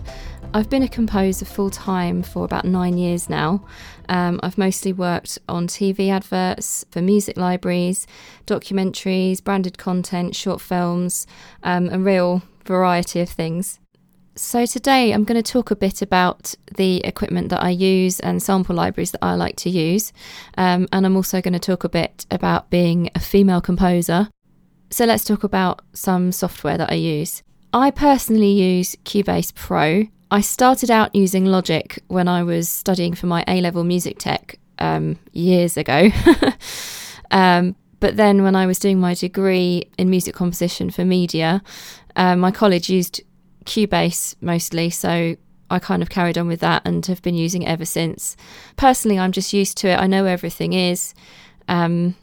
I've 0.54 0.70
been 0.70 0.84
a 0.84 0.88
composer 0.88 1.46
full 1.46 1.70
time 1.70 2.24
for 2.24 2.46
about 2.46 2.66
nine 2.66 2.98
years 2.98 3.30
now. 3.30 3.66
Um, 4.10 4.40
I've 4.42 4.58
mostly 4.58 4.94
worked 4.94 5.38
on 5.48 5.68
TV 5.68 6.10
adverts, 6.10 6.86
for 6.90 7.02
music 7.02 7.38
libraries, 7.38 8.08
documentaries, 8.46 9.44
branded 9.44 9.78
content, 9.78 10.36
short 10.36 10.62
films, 10.62 11.28
um, 11.64 11.90
a 11.90 12.00
real 12.00 12.42
variety 12.66 13.20
of 13.20 13.30
things. 13.30 13.80
So, 14.36 14.66
today 14.66 15.12
I'm 15.12 15.26
going 15.26 15.42
to 15.42 15.52
talk 15.52 15.70
a 15.70 15.76
bit 15.76 16.02
about 16.02 16.56
the 16.76 16.98
equipment 17.04 17.50
that 17.50 17.62
I 17.62 17.70
use 17.70 18.20
and 18.20 18.42
sample 18.42 18.76
libraries 18.76 19.12
that 19.12 19.24
I 19.24 19.36
like 19.36 19.58
to 19.58 19.70
use. 19.70 20.14
Um, 20.58 20.88
and 20.94 21.06
I'm 21.06 21.16
also 21.16 21.42
going 21.42 21.54
to 21.54 21.60
talk 21.60 21.84
a 21.84 21.90
bit 21.90 22.26
about 22.32 22.70
being 22.70 23.10
a 23.16 23.20
female 23.20 23.62
composer. 23.62 24.30
So, 24.92 25.06
let's 25.06 25.26
talk 25.26 25.44
about 25.44 25.82
some 25.94 26.32
software 26.32 26.78
that 26.78 26.92
I 26.92 26.96
use. 26.96 27.44
I 27.74 27.92
personally 27.92 28.52
use 28.52 28.96
Cubase 29.04 29.54
Pro. 29.54 30.08
I 30.30 30.42
started 30.42 30.92
out 30.92 31.16
using 31.16 31.46
Logic 31.46 32.00
when 32.08 32.28
I 32.28 32.44
was 32.44 32.68
studying 32.68 33.13
for 33.13 33.28
my 33.28 33.44
A 33.48 33.62
level 33.62 33.84
music 33.84 34.20
tech 34.20 34.60
um, 34.80 35.18
years 35.32 35.78
ago. 35.78 36.10
um, 37.32 37.76
but 38.00 38.18
then, 38.18 38.44
when 38.44 38.56
I 38.56 38.66
was 38.66 38.78
doing 38.78 39.00
my 39.00 39.13
degree 39.13 39.90
in 39.98 40.10
music 40.10 40.36
composition 40.36 40.92
for 40.92 41.04
media, 41.04 41.63
uh, 42.16 42.36
my 42.36 42.52
college 42.52 42.90
used 42.90 43.22
Cubase 43.66 44.36
mostly, 44.40 44.90
so 44.90 45.36
I 45.70 45.80
kind 45.80 46.02
of 46.02 46.10
carried 46.10 46.38
on 46.38 46.48
with 46.48 46.60
that 46.60 46.84
and 46.86 47.06
have 47.08 47.22
been 47.22 47.36
using 47.36 47.63
it 47.63 47.70
ever 47.70 47.86
since. 47.86 48.38
Personally, 48.76 49.18
I'm 49.18 49.32
just 49.32 49.52
used 49.52 49.78
to 49.78 49.90
it. 49.90 50.00
I 50.00 50.08
know 50.08 50.26
everything 50.26 50.74
is. 50.74 51.13
Um, 51.68 52.16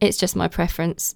it's 0.00 0.16
just 0.16 0.34
my 0.34 0.48
preference. 0.48 1.14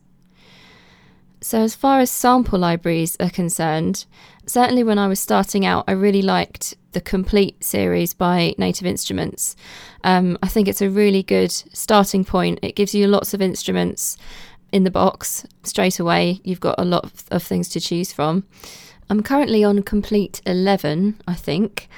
So, 1.43 1.61
as 1.61 1.75
far 1.75 1.99
as 1.99 2.09
sample 2.09 2.61
libraries 2.61 3.17
are 3.19 3.29
concerned, 3.29 4.05
certainly 4.47 4.85
when 4.85 4.99
I 4.99 5.09
was 5.09 5.19
starting 5.19 5.67
out, 5.67 5.85
I 5.89 5.93
really 5.93 6.23
liked 6.23 6.77
the 6.93 7.01
Complete 7.01 7.65
series 7.65 8.15
by 8.15 8.55
Native 8.59 8.87
Instruments. 8.87 9.57
Um, 10.05 10.39
I 10.41 10.47
think 10.47 10.69
it's 10.69 10.81
a 10.81 10.89
really 10.89 11.25
good 11.25 11.51
starting 11.51 12.25
point. 12.25 12.61
It 12.63 12.77
gives 12.77 12.95
you 12.95 13.09
lots 13.09 13.35
of 13.35 13.43
instruments 13.43 14.17
in 14.71 14.85
the 14.85 14.91
box 14.91 15.45
straight 15.65 15.99
away. 15.99 16.41
You've 16.45 16.61
got 16.61 16.77
a 16.79 16.85
lot 16.85 17.03
of, 17.03 17.25
of 17.33 17.43
things 17.43 17.69
to 17.71 17.81
choose 17.81 18.13
from. 18.13 18.45
I'm 19.11 19.23
currently 19.25 19.65
on 19.65 19.83
complete 19.83 20.41
11, 20.47 21.23
I 21.27 21.35
think, 21.35 21.89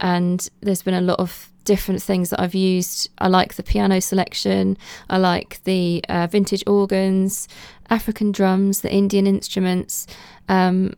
and 0.00 0.48
there's 0.62 0.82
been 0.82 0.94
a 0.94 1.02
lot 1.02 1.20
of 1.20 1.50
different 1.68 2.02
things 2.02 2.30
that 2.30 2.40
I've 2.40 2.54
used. 2.54 3.10
I 3.18 3.28
like 3.28 3.54
the 3.54 3.62
piano 3.62 4.00
selection, 4.00 4.78
I 5.10 5.18
like 5.18 5.60
the 5.64 6.02
uh, 6.08 6.26
vintage 6.26 6.64
organs, 6.66 7.46
African 7.90 8.32
drums, 8.32 8.80
the 8.80 8.92
Indian 8.92 9.26
instruments. 9.26 10.06
Um, 10.48 10.94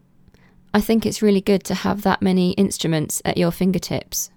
I 0.72 0.80
think 0.80 1.04
it's 1.04 1.22
really 1.22 1.40
good 1.40 1.64
to 1.64 1.74
have 1.74 2.02
that 2.02 2.22
many 2.22 2.52
instruments 2.52 3.20
at 3.24 3.36
your 3.36 3.50
fingertips. 3.50 4.30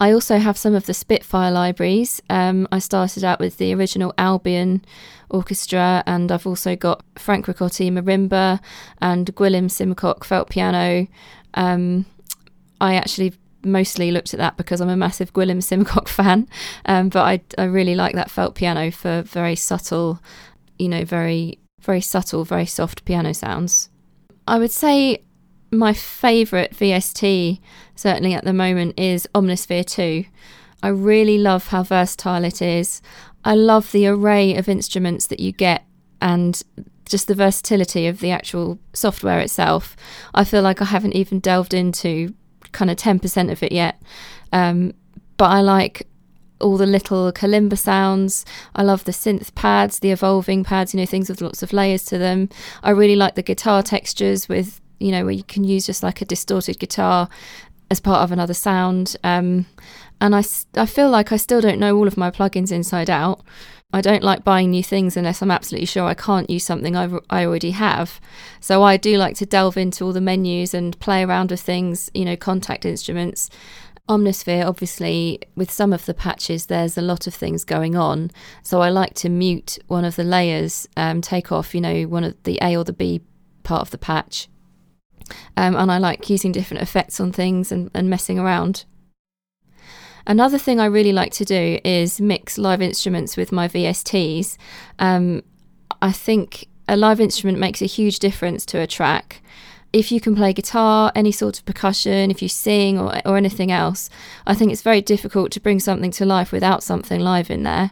I 0.00 0.12
also 0.12 0.38
have 0.38 0.56
some 0.56 0.74
of 0.74 0.86
the 0.86 0.94
Spitfire 0.94 1.50
libraries. 1.50 2.22
Um, 2.30 2.68
I 2.70 2.78
started 2.78 3.24
out 3.24 3.40
with 3.40 3.58
the 3.58 3.74
original 3.74 4.14
Albion 4.16 4.84
Orchestra, 5.28 6.02
and 6.06 6.30
I've 6.30 6.46
also 6.46 6.76
got 6.76 7.02
Frank 7.16 7.46
Ricotti 7.46 7.90
marimba 7.90 8.60
and 9.00 9.34
Gwilym 9.34 9.66
Simcock 9.66 10.24
felt 10.24 10.48
piano. 10.48 11.06
Um, 11.54 12.06
I 12.80 12.94
actually 12.94 13.34
mostly 13.64 14.12
looked 14.12 14.32
at 14.32 14.38
that 14.38 14.56
because 14.56 14.80
I'm 14.80 14.88
a 14.88 14.96
massive 14.96 15.32
Gwilym 15.32 15.58
Simcock 15.58 16.08
fan, 16.08 16.48
um, 16.86 17.08
but 17.08 17.22
I, 17.22 17.40
I 17.58 17.64
really 17.64 17.94
like 17.94 18.14
that 18.14 18.30
felt 18.30 18.54
piano 18.54 18.90
for 18.90 19.22
very 19.22 19.56
subtle, 19.56 20.20
you 20.78 20.88
know, 20.88 21.04
very 21.04 21.58
very 21.80 22.00
subtle, 22.00 22.44
very 22.44 22.66
soft 22.66 23.04
piano 23.04 23.32
sounds. 23.32 23.88
I 24.46 24.58
would 24.58 24.70
say 24.70 25.22
my 25.70 25.92
favourite 25.92 26.74
VST, 26.74 27.60
certainly 27.94 28.34
at 28.34 28.44
the 28.44 28.52
moment, 28.52 28.98
is 28.98 29.28
Omnisphere 29.34 29.84
2. 29.84 30.24
I 30.82 30.88
really 30.88 31.38
love 31.38 31.68
how 31.68 31.82
versatile 31.82 32.44
it 32.44 32.62
is. 32.62 33.02
I 33.44 33.54
love 33.54 33.92
the 33.92 34.06
array 34.06 34.56
of 34.56 34.68
instruments 34.68 35.26
that 35.26 35.40
you 35.40 35.52
get 35.52 35.84
and 36.20 36.62
just 37.04 37.26
the 37.26 37.34
versatility 37.34 38.06
of 38.06 38.20
the 38.20 38.30
actual 38.30 38.78
software 38.92 39.40
itself. 39.40 39.96
I 40.34 40.44
feel 40.44 40.62
like 40.62 40.82
I 40.82 40.86
haven't 40.86 41.14
even 41.14 41.40
delved 41.40 41.74
into 41.74 42.34
kind 42.72 42.90
of 42.90 42.96
10% 42.96 43.50
of 43.50 43.62
it 43.62 43.72
yet. 43.72 44.00
Um, 44.52 44.92
but 45.36 45.50
I 45.50 45.60
like 45.60 46.06
all 46.60 46.76
the 46.76 46.86
little 46.86 47.32
kalimba 47.32 47.78
sounds. 47.78 48.44
I 48.74 48.82
love 48.82 49.04
the 49.04 49.12
synth 49.12 49.54
pads, 49.54 49.98
the 49.98 50.10
evolving 50.10 50.64
pads, 50.64 50.94
you 50.94 51.00
know, 51.00 51.06
things 51.06 51.28
with 51.28 51.40
lots 51.40 51.62
of 51.62 51.72
layers 51.72 52.04
to 52.06 52.18
them. 52.18 52.48
I 52.82 52.90
really 52.90 53.16
like 53.16 53.34
the 53.34 53.42
guitar 53.42 53.82
textures 53.82 54.48
with 54.48 54.80
you 54.98 55.12
know, 55.12 55.24
where 55.24 55.34
you 55.34 55.44
can 55.44 55.64
use 55.64 55.86
just 55.86 56.02
like 56.02 56.20
a 56.20 56.24
distorted 56.24 56.78
guitar 56.78 57.28
as 57.90 58.00
part 58.00 58.22
of 58.22 58.32
another 58.32 58.54
sound. 58.54 59.16
Um, 59.24 59.66
and 60.20 60.34
I, 60.34 60.42
I 60.76 60.86
feel 60.86 61.08
like 61.10 61.32
I 61.32 61.36
still 61.36 61.60
don't 61.60 61.78
know 61.78 61.96
all 61.96 62.08
of 62.08 62.16
my 62.16 62.30
plugins 62.30 62.72
inside 62.72 63.08
out. 63.08 63.40
I 63.90 64.02
don't 64.02 64.22
like 64.22 64.44
buying 64.44 64.70
new 64.70 64.82
things 64.82 65.16
unless 65.16 65.40
I'm 65.40 65.50
absolutely 65.50 65.86
sure 65.86 66.04
I 66.04 66.12
can't 66.12 66.50
use 66.50 66.64
something 66.64 66.94
I, 66.94 67.08
I 67.30 67.46
already 67.46 67.70
have. 67.70 68.20
So 68.60 68.82
I 68.82 68.98
do 68.98 69.16
like 69.16 69.36
to 69.36 69.46
delve 69.46 69.78
into 69.78 70.04
all 70.04 70.12
the 70.12 70.20
menus 70.20 70.74
and 70.74 70.98
play 71.00 71.22
around 71.22 71.50
with 71.50 71.62
things, 71.62 72.10
you 72.12 72.26
know, 72.26 72.36
Kontakt 72.36 72.84
instruments. 72.84 73.48
Omnisphere, 74.08 74.66
obviously, 74.66 75.40
with 75.54 75.70
some 75.70 75.92
of 75.92 76.06
the 76.06 76.14
patches, 76.14 76.66
there's 76.66 76.96
a 76.96 77.02
lot 77.02 77.26
of 77.26 77.34
things 77.34 77.64
going 77.64 77.94
on. 77.94 78.30
So 78.62 78.80
I 78.80 78.88
like 78.88 79.14
to 79.14 79.28
mute 79.28 79.78
one 79.86 80.04
of 80.04 80.16
the 80.16 80.24
layers, 80.24 80.88
um, 80.96 81.20
take 81.20 81.52
off, 81.52 81.74
you 81.74 81.80
know, 81.80 82.04
one 82.04 82.24
of 82.24 82.42
the 82.44 82.58
A 82.62 82.76
or 82.76 82.84
the 82.84 82.92
B 82.92 83.20
part 83.64 83.82
of 83.82 83.90
the 83.90 83.98
patch, 83.98 84.48
um, 85.56 85.76
and 85.76 85.90
I 85.92 85.98
like 85.98 86.30
using 86.30 86.52
different 86.52 86.82
effects 86.82 87.20
on 87.20 87.32
things 87.32 87.70
and, 87.70 87.90
and 87.94 88.08
messing 88.08 88.38
around. 88.38 88.84
Another 90.26 90.58
thing 90.58 90.78
I 90.78 90.86
really 90.86 91.12
like 91.12 91.32
to 91.32 91.44
do 91.44 91.80
is 91.84 92.20
mix 92.20 92.58
live 92.58 92.82
instruments 92.82 93.36
with 93.36 93.50
my 93.50 93.66
VSTs. 93.68 94.56
Um, 94.98 95.42
I 96.02 96.12
think 96.12 96.68
a 96.86 96.96
live 96.96 97.20
instrument 97.20 97.58
makes 97.58 97.82
a 97.82 97.86
huge 97.86 98.18
difference 98.18 98.66
to 98.66 98.78
a 98.78 98.86
track. 98.86 99.42
If 99.92 100.12
you 100.12 100.20
can 100.20 100.36
play 100.36 100.52
guitar, 100.52 101.10
any 101.14 101.32
sort 101.32 101.58
of 101.58 101.64
percussion, 101.64 102.30
if 102.30 102.42
you 102.42 102.48
sing 102.48 102.98
or, 102.98 103.20
or 103.26 103.36
anything 103.36 103.72
else, 103.72 104.10
I 104.46 104.54
think 104.54 104.70
it's 104.70 104.82
very 104.82 105.00
difficult 105.00 105.50
to 105.52 105.60
bring 105.60 105.80
something 105.80 106.10
to 106.12 106.26
life 106.26 106.52
without 106.52 106.82
something 106.82 107.20
live 107.20 107.50
in 107.50 107.62
there. 107.62 107.90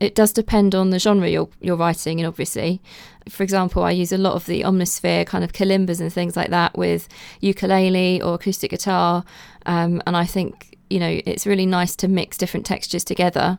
It 0.00 0.14
does 0.14 0.32
depend 0.32 0.74
on 0.74 0.90
the 0.90 0.98
genre 0.98 1.28
you're 1.28 1.48
you're 1.60 1.76
writing 1.76 2.18
in 2.18 2.26
obviously. 2.26 2.80
For 3.28 3.42
example 3.42 3.84
i 3.84 3.90
use 3.90 4.12
a 4.12 4.18
lot 4.18 4.32
of 4.32 4.46
the 4.46 4.62
omnisphere 4.62 5.26
kind 5.26 5.44
of 5.44 5.52
kalimbas 5.52 6.00
and 6.00 6.12
things 6.12 6.36
like 6.36 6.48
that 6.50 6.76
with 6.76 7.06
ukulele 7.40 8.20
or 8.22 8.34
acoustic 8.34 8.70
guitar 8.70 9.24
um, 9.66 10.02
and 10.06 10.16
i 10.16 10.24
think 10.24 10.70
you 10.88 10.98
know 10.98 11.20
it's 11.24 11.46
really 11.46 11.66
nice 11.66 11.94
to 11.96 12.08
mix 12.08 12.36
different 12.36 12.66
textures 12.66 13.04
together. 13.04 13.58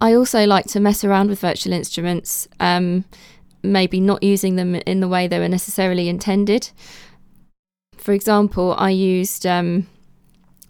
I 0.00 0.14
also 0.14 0.46
like 0.46 0.66
to 0.66 0.80
mess 0.80 1.04
around 1.04 1.28
with 1.28 1.40
virtual 1.40 1.72
instruments 1.72 2.48
um, 2.60 3.04
maybe 3.68 4.00
not 4.00 4.22
using 4.22 4.56
them 4.56 4.74
in 4.74 5.00
the 5.00 5.08
way 5.08 5.26
they 5.26 5.38
were 5.38 5.48
necessarily 5.48 6.08
intended 6.08 6.70
for 7.96 8.12
example 8.12 8.74
i 8.78 8.90
used 8.90 9.46
um, 9.46 9.86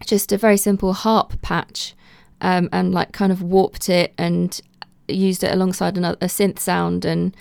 just 0.07 0.33
a 0.33 0.39
very 0.39 0.57
simple 0.57 0.93
harp 0.93 1.41
patch 1.43 1.95
um, 2.41 2.69
and 2.73 2.93
like 2.93 3.13
kind 3.13 3.33
of 3.33 3.43
warped 3.43 3.89
it 3.89 4.15
and 4.19 4.61
used 5.09 5.43
it 5.43 5.53
alongside 5.53 5.97
another, 5.97 6.19
a 6.21 6.27
synth 6.27 6.59
sound, 6.59 7.05
and 7.05 7.37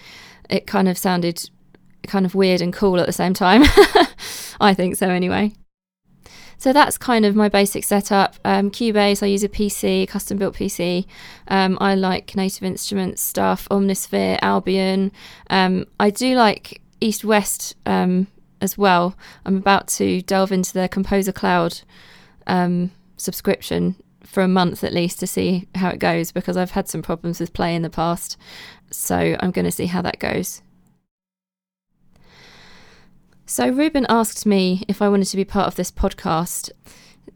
it 0.49 0.67
kind 0.67 0.87
of 0.87 0.97
sounded 0.97 1.49
kind 2.07 2.25
of 2.25 2.35
weird 2.35 2.61
and 2.61 2.73
cool 2.73 2.99
at 2.99 3.05
the 3.05 3.13
same 3.13 3.33
time. 3.33 3.63
I 4.61 4.73
think 4.73 4.95
so, 4.95 5.09
anyway. 5.09 5.53
So 6.57 6.73
that's 6.73 6.97
kind 6.97 7.25
of 7.25 7.35
my 7.35 7.49
basic 7.49 7.83
setup. 7.83 8.35
Um, 8.43 8.71
Cubase, 8.71 9.21
I 9.21 9.27
use 9.27 9.43
a 9.43 9.49
PC, 9.49 10.07
custom 10.07 10.37
built 10.37 10.55
PC. 10.55 11.05
Um, 11.47 11.77
I 11.79 11.93
like 11.93 12.35
Native 12.35 12.63
Instruments 12.63 13.21
stuff, 13.21 13.67
Omnisphere, 13.69 14.39
Albion. 14.41 15.11
Um, 15.49 15.85
I 15.99 16.09
do 16.09 16.35
like 16.35 16.81
East 16.99 17.23
West 17.23 17.75
um, 17.85 18.27
as 18.59 18.77
well. 18.77 19.15
I'm 19.45 19.57
about 19.57 19.87
to 19.89 20.21
delve 20.23 20.51
into 20.51 20.73
their 20.73 20.87
Composer 20.87 21.31
Cloud 21.31 21.81
um, 22.47 22.91
subscription 23.17 23.95
for 24.23 24.41
a 24.41 24.47
month 24.47 24.83
at 24.83 24.93
least 24.93 25.19
to 25.19 25.27
see 25.27 25.67
how 25.75 25.89
it 25.89 25.99
goes 25.99 26.31
because 26.31 26.57
I've 26.57 26.71
had 26.71 26.89
some 26.89 27.01
problems 27.01 27.39
with 27.39 27.53
Play 27.53 27.75
in 27.75 27.81
the 27.83 27.89
past. 27.89 28.35
So 28.89 29.37
I'm 29.39 29.51
going 29.51 29.65
to 29.65 29.71
see 29.71 29.85
how 29.85 30.01
that 30.01 30.19
goes. 30.19 30.61
So 33.49 33.69
Ruben 33.69 34.05
asked 34.10 34.45
me 34.45 34.83
if 34.89 35.01
I 35.01 35.07
wanted 35.07 35.29
to 35.29 35.38
be 35.38 35.45
part 35.45 35.67
of 35.67 35.75
this 35.75 35.89
podcast, 35.89 36.69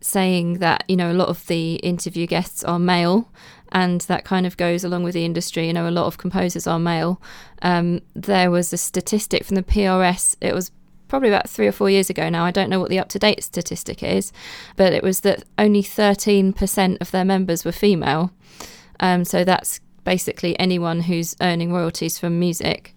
saying 0.02 0.56
that, 0.56 0.84
you 0.89 0.97
know, 0.97 1.10
a 1.10 1.13
lot 1.13 1.30
of 1.30 1.47
the 1.47 1.76
interview 1.76 2.28
guests 2.28 2.65
are 2.65 2.78
male 2.78 3.32
and 3.71 4.02
that 4.02 4.26
kind 4.26 4.45
of 4.45 4.58
goes 4.58 4.84
along 4.84 5.04
with 5.04 5.13
the 5.13 5.24
industry. 5.24 5.67
You 5.67 5.74
know, 5.74 5.88
a 5.88 5.89
lot 5.89 6.08
of 6.08 6.17
composers 6.17 6.67
are 6.67 6.80
male. 6.80 7.21
Um, 7.62 8.02
there 8.13 8.52
was 8.52 8.74
a 8.74 8.78
statistic 8.78 9.45
from 9.45 9.56
the 9.56 9.63
PRS, 9.63 10.36
it 10.41 10.54
was 10.54 10.71
probably 11.08 11.30
about 11.30 11.50
three 11.50 11.67
or 11.67 11.71
four 11.71 11.89
years 11.89 12.10
ago 12.10 12.28
now. 12.28 12.43
I 12.43 12.52
don't 12.52 12.69
know 12.69 12.82
what 12.82 12.89
the 12.89 13.00
up 13.00 13.08
to 13.10 13.19
date 13.19 13.41
statistic 13.41 14.04
is, 14.04 14.34
but 14.76 14.91
it 14.91 15.04
was 15.04 15.21
that 15.21 15.45
only 15.58 15.82
13% 15.82 16.97
of 17.00 17.12
their 17.12 17.26
members 17.26 17.63
were 17.63 17.71
female. 17.71 18.34
Um, 19.00 19.24
so 19.24 19.45
that's 19.45 19.80
basically 20.04 20.60
anyone 20.60 21.02
who's 21.02 21.38
earning 21.39 21.71
royalties 21.71 22.19
from 22.19 22.38
music 22.38 22.95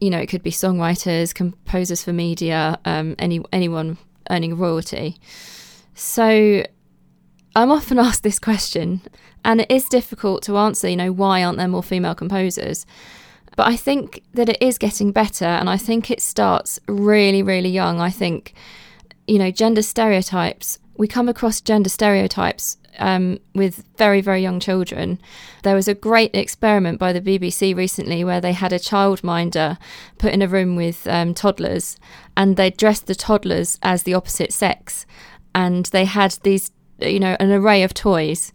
you 0.00 0.10
know, 0.10 0.18
it 0.18 0.26
could 0.26 0.42
be 0.42 0.50
songwriters, 0.50 1.34
composers 1.34 2.02
for 2.02 2.12
media, 2.12 2.78
um, 2.84 3.14
any 3.18 3.40
anyone 3.52 3.98
earning 4.30 4.52
a 4.52 4.54
royalty. 4.54 5.16
So 5.94 6.62
I'm 7.54 7.70
often 7.70 7.98
asked 8.08 8.22
this 8.22 8.38
question, 8.38 9.00
and 9.44 9.60
it 9.60 9.70
is 9.70 9.84
difficult 9.84 10.42
to 10.44 10.56
answer. 10.58 10.88
You 10.88 10.96
know, 10.96 11.12
why 11.12 11.42
aren't 11.42 11.58
there 11.58 11.68
more 11.68 11.82
female 11.82 12.14
composers? 12.14 12.86
But 13.56 13.68
I 13.68 13.76
think 13.76 14.22
that 14.34 14.50
it 14.50 14.60
is 14.60 14.76
getting 14.76 15.12
better, 15.12 15.46
and 15.46 15.70
I 15.70 15.78
think 15.78 16.10
it 16.10 16.20
starts 16.20 16.78
really, 16.86 17.42
really 17.42 17.70
young. 17.70 18.00
I 18.00 18.10
think, 18.10 18.52
you 19.26 19.38
know, 19.38 19.50
gender 19.50 19.82
stereotypes. 19.82 20.78
We 20.98 21.08
come 21.08 21.28
across 21.28 21.60
gender 21.60 21.90
stereotypes 21.90 22.78
um, 22.98 23.38
with 23.54 23.84
very, 23.96 24.20
very 24.20 24.42
young 24.42 24.60
children. 24.60 25.20
There 25.62 25.74
was 25.74 25.88
a 25.88 25.94
great 25.94 26.34
experiment 26.34 26.98
by 26.98 27.12
the 27.12 27.20
BBC 27.20 27.74
recently 27.76 28.24
where 28.24 28.40
they 28.40 28.52
had 28.52 28.72
a 28.72 28.78
childminder 28.78 29.78
put 30.18 30.32
in 30.32 30.42
a 30.42 30.48
room 30.48 30.76
with 30.76 31.06
um, 31.06 31.34
toddlers 31.34 31.98
and 32.36 32.56
they 32.56 32.70
dressed 32.70 33.06
the 33.06 33.14
toddlers 33.14 33.78
as 33.82 34.02
the 34.02 34.14
opposite 34.14 34.52
sex. 34.52 35.06
And 35.54 35.86
they 35.86 36.04
had 36.04 36.32
these, 36.42 36.70
you 37.00 37.20
know, 37.20 37.36
an 37.40 37.50
array 37.50 37.82
of 37.82 37.94
toys. 37.94 38.52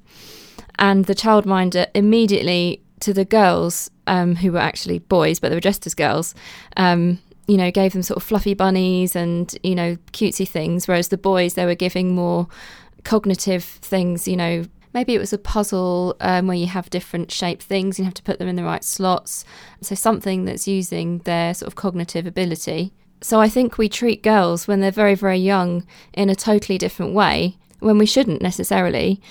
And 0.77 1.05
the 1.05 1.15
childminder 1.15 1.87
immediately 1.93 2.81
to 3.01 3.13
the 3.13 3.25
girls, 3.25 3.89
um, 4.07 4.35
who 4.35 4.51
were 4.51 4.59
actually 4.59 4.99
boys, 4.99 5.39
but 5.39 5.49
they 5.49 5.55
were 5.55 5.61
dressed 5.61 5.85
as 5.87 5.93
girls, 5.93 6.33
um, 6.77 7.19
you 7.47 7.57
know, 7.57 7.71
gave 7.71 7.93
them 7.93 8.03
sort 8.03 8.17
of 8.17 8.23
fluffy 8.23 8.53
bunnies 8.53 9.15
and, 9.15 9.57
you 9.63 9.75
know, 9.75 9.97
cutesy 10.13 10.47
things, 10.47 10.87
whereas 10.87 11.09
the 11.09 11.17
boys, 11.17 11.55
they 11.55 11.65
were 11.65 11.75
giving 11.75 12.15
more 12.15 12.47
cognitive 13.03 13.63
things, 13.63 14.27
you 14.27 14.35
know, 14.35 14.65
maybe 14.93 15.15
it 15.15 15.19
was 15.19 15.33
a 15.33 15.37
puzzle 15.37 16.15
um, 16.19 16.47
where 16.47 16.57
you 16.57 16.67
have 16.67 16.89
different 16.89 17.31
shaped 17.31 17.63
things, 17.63 17.97
you 17.97 18.05
have 18.05 18.13
to 18.15 18.23
put 18.23 18.39
them 18.39 18.47
in 18.47 18.55
the 18.55 18.63
right 18.63 18.83
slots. 18.83 19.45
So 19.81 19.95
something 19.95 20.45
that's 20.45 20.67
using 20.67 21.19
their 21.19 21.53
sort 21.53 21.67
of 21.67 21.75
cognitive 21.75 22.25
ability. 22.25 22.93
So 23.21 23.39
I 23.39 23.49
think 23.49 23.77
we 23.77 23.87
treat 23.87 24.23
girls 24.23 24.67
when 24.67 24.79
they're 24.79 24.91
very, 24.91 25.15
very 25.15 25.37
young 25.37 25.85
in 26.13 26.29
a 26.29 26.35
totally 26.35 26.77
different 26.77 27.13
way 27.13 27.57
when 27.79 27.97
we 27.97 28.05
shouldn't 28.05 28.41
necessarily. 28.41 29.21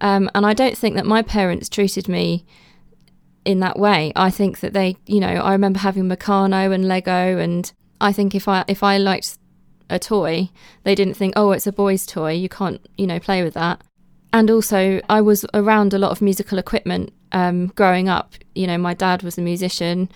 Um, 0.00 0.30
and 0.34 0.46
I 0.46 0.54
don't 0.54 0.78
think 0.78 0.96
that 0.96 1.06
my 1.06 1.22
parents 1.22 1.68
treated 1.68 2.08
me 2.08 2.44
in 3.44 3.60
that 3.60 3.78
way. 3.78 4.12
I 4.16 4.30
think 4.30 4.60
that 4.60 4.72
they, 4.72 4.96
you 5.06 5.20
know, 5.20 5.28
I 5.28 5.52
remember 5.52 5.80
having 5.80 6.04
Meccano 6.04 6.72
and 6.72 6.86
Lego, 6.86 7.38
and 7.38 7.70
I 8.00 8.12
think 8.12 8.34
if 8.34 8.48
I 8.48 8.64
if 8.68 8.82
I 8.82 8.98
liked 8.98 9.38
a 9.90 9.98
toy. 9.98 10.50
They 10.84 10.94
didn't 10.94 11.14
think, 11.14 11.34
oh, 11.36 11.52
it's 11.52 11.66
a 11.66 11.72
boy's 11.72 12.06
toy. 12.06 12.32
You 12.32 12.48
can't, 12.48 12.80
you 12.96 13.06
know, 13.06 13.20
play 13.20 13.42
with 13.42 13.54
that. 13.54 13.82
And 14.32 14.50
also, 14.50 15.00
I 15.08 15.20
was 15.20 15.44
around 15.54 15.92
a 15.92 15.98
lot 15.98 16.12
of 16.12 16.22
musical 16.22 16.58
equipment 16.58 17.12
um, 17.32 17.68
growing 17.68 18.08
up. 18.08 18.34
You 18.54 18.66
know, 18.66 18.78
my 18.78 18.94
dad 18.94 19.22
was 19.22 19.38
a 19.38 19.42
musician 19.42 20.08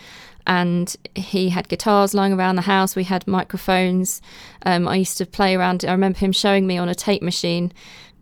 and 0.47 0.95
he 1.15 1.49
had 1.49 1.69
guitars 1.69 2.15
lying 2.15 2.33
around 2.33 2.57
the 2.57 2.63
house. 2.63 2.95
We 2.95 3.05
had 3.05 3.27
microphones. 3.27 4.21
Um, 4.65 4.87
I 4.87 4.97
used 4.97 5.19
to 5.19 5.27
play 5.27 5.55
around. 5.55 5.85
I 5.85 5.93
remember 5.93 6.19
him 6.19 6.33
showing 6.33 6.67
me 6.67 6.77
on 6.79 6.89
a 6.89 6.95
tape 6.95 7.23
machine. 7.23 7.73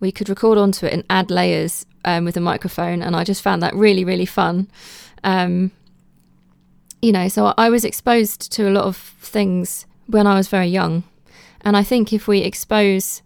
We 0.00 0.12
could 0.12 0.28
record 0.28 0.58
onto 0.58 0.86
it 0.86 0.92
and 0.92 1.04
add 1.10 1.30
layers 1.30 1.84
um, 2.04 2.24
with 2.24 2.36
a 2.36 2.40
microphone, 2.40 3.02
and 3.02 3.14
I 3.14 3.24
just 3.24 3.42
found 3.42 3.62
that 3.62 3.74
really, 3.74 4.04
really 4.04 4.26
fun. 4.26 4.68
Um, 5.24 5.72
you 7.00 7.12
know, 7.12 7.28
so 7.28 7.54
I 7.58 7.68
was 7.68 7.84
exposed 7.84 8.52
to 8.52 8.68
a 8.68 8.70
lot 8.70 8.84
of 8.84 8.96
things 8.96 9.86
when 10.06 10.26
I 10.26 10.34
was 10.34 10.48
very 10.48 10.68
young. 10.68 11.04
And 11.62 11.76
I 11.76 11.82
think 11.82 12.12
if 12.12 12.28
we 12.28 12.40
expose 12.40 13.22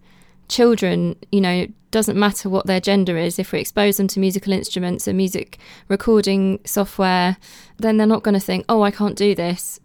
children, 0.49 1.17
you 1.33 1.41
know, 1.41 1.67
doesn't 1.91 2.19
matter 2.19 2.49
what 2.49 2.67
their 2.67 2.81
gender 2.81 3.17
is, 3.17 3.39
if 3.39 3.53
we 3.53 3.61
expose 3.61 3.97
them 3.97 4.09
to 4.09 4.21
musical 4.21 4.53
instruments 4.53 5.07
and 5.07 5.17
music 5.17 5.59
recording 5.89 6.61
software, 6.65 7.37
then 7.79 7.97
they're 7.97 8.07
not 8.07 8.23
going 8.23 8.35
to 8.35 8.41
think, 8.41 8.65
oh, 8.69 8.83
I 8.83 8.91
can't 8.91 9.17
do 9.17 9.35
this. 9.35 9.81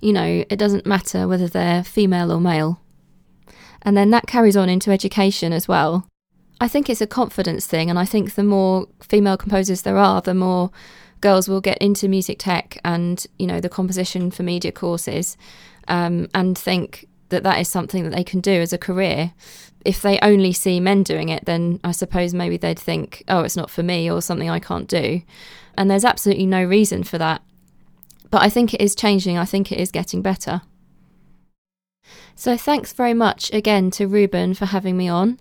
You 0.00 0.12
know, 0.12 0.44
it 0.48 0.56
doesn't 0.56 0.86
matter 0.86 1.26
whether 1.26 1.48
they're 1.48 1.82
female 1.82 2.30
or 2.30 2.40
male. 2.40 2.80
And 3.82 3.96
then 3.96 4.10
that 4.10 4.26
carries 4.26 4.56
on 4.56 4.68
into 4.68 4.90
education 4.90 5.52
as 5.52 5.66
well. 5.66 6.06
I 6.60 6.68
think 6.68 6.90
it's 6.90 7.00
a 7.00 7.06
confidence 7.06 7.66
thing, 7.66 7.88
and 7.88 7.98
I 7.98 8.04
think 8.04 8.34
the 8.34 8.42
more 8.42 8.86
female 9.00 9.36
composers 9.36 9.82
there 9.82 9.96
are, 9.96 10.20
the 10.20 10.34
more 10.34 10.70
girls 11.20 11.48
will 11.48 11.60
get 11.60 11.78
into 11.78 12.08
music 12.08 12.38
tech 12.38 12.78
and, 12.84 13.24
you 13.38 13.46
know, 13.46 13.60
the 13.60 13.68
composition 13.68 14.30
for 14.30 14.42
media 14.42 14.72
courses 14.72 15.36
um, 15.86 16.28
and 16.34 16.56
think, 16.58 17.06
that 17.28 17.42
that 17.42 17.60
is 17.60 17.68
something 17.68 18.04
that 18.04 18.14
they 18.14 18.24
can 18.24 18.40
do 18.40 18.60
as 18.60 18.72
a 18.72 18.78
career. 18.78 19.32
If 19.84 20.02
they 20.02 20.18
only 20.20 20.52
see 20.52 20.80
men 20.80 21.02
doing 21.02 21.28
it, 21.28 21.44
then 21.44 21.80
I 21.84 21.92
suppose 21.92 22.34
maybe 22.34 22.56
they'd 22.56 22.78
think, 22.78 23.24
oh, 23.28 23.40
it's 23.40 23.56
not 23.56 23.70
for 23.70 23.82
me 23.82 24.10
or 24.10 24.20
something 24.20 24.50
I 24.50 24.58
can't 24.58 24.88
do. 24.88 25.22
And 25.76 25.90
there's 25.90 26.04
absolutely 26.04 26.46
no 26.46 26.64
reason 26.64 27.04
for 27.04 27.18
that. 27.18 27.42
But 28.30 28.42
I 28.42 28.50
think 28.50 28.74
it 28.74 28.80
is 28.80 28.94
changing. 28.94 29.38
I 29.38 29.44
think 29.44 29.72
it 29.72 29.78
is 29.78 29.90
getting 29.90 30.22
better. 30.22 30.62
So 32.34 32.56
thanks 32.56 32.92
very 32.92 33.14
much 33.14 33.52
again 33.52 33.90
to 33.92 34.06
Ruben 34.06 34.54
for 34.54 34.66
having 34.66 34.96
me 34.96 35.08
on. 35.08 35.38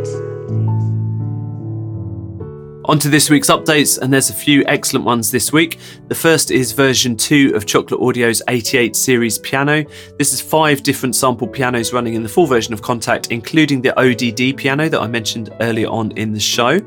On 2.88 2.98
to 3.00 3.10
this 3.10 3.30
week's 3.30 3.50
updates, 3.50 4.00
and 4.00 4.14
there's 4.14 4.30
a 4.30 4.34
few 4.34 4.64
excellent 4.66 5.06
ones 5.06 5.30
this 5.30 5.52
week. 5.52 5.78
The 6.08 6.16
first 6.16 6.52
is 6.52 6.72
version 6.72 7.18
2 7.18 7.52
of 7.54 7.66
Chocolate 7.66 8.00
Audio's 8.00 8.42
88 8.48 8.96
series 8.96 9.40
piano. 9.40 9.84
This 10.18 10.32
is 10.32 10.40
five 10.40 10.84
different 10.84 11.14
sample 11.14 11.50
pianos 11.50 11.92
running 11.92 12.14
in 12.14 12.24
the 12.24 12.30
full 12.30 12.48
version 12.48 12.74
of 12.74 12.82
Kontakt, 12.82 13.30
including 13.30 13.82
the 13.82 13.94
ODD 14.00 14.56
piano 14.56 14.88
that 14.88 15.02
I 15.02 15.08
mentioned 15.08 15.54
earlier 15.60 15.90
on 15.90 16.12
in 16.12 16.32
the 16.32 16.40
show. 16.40 16.80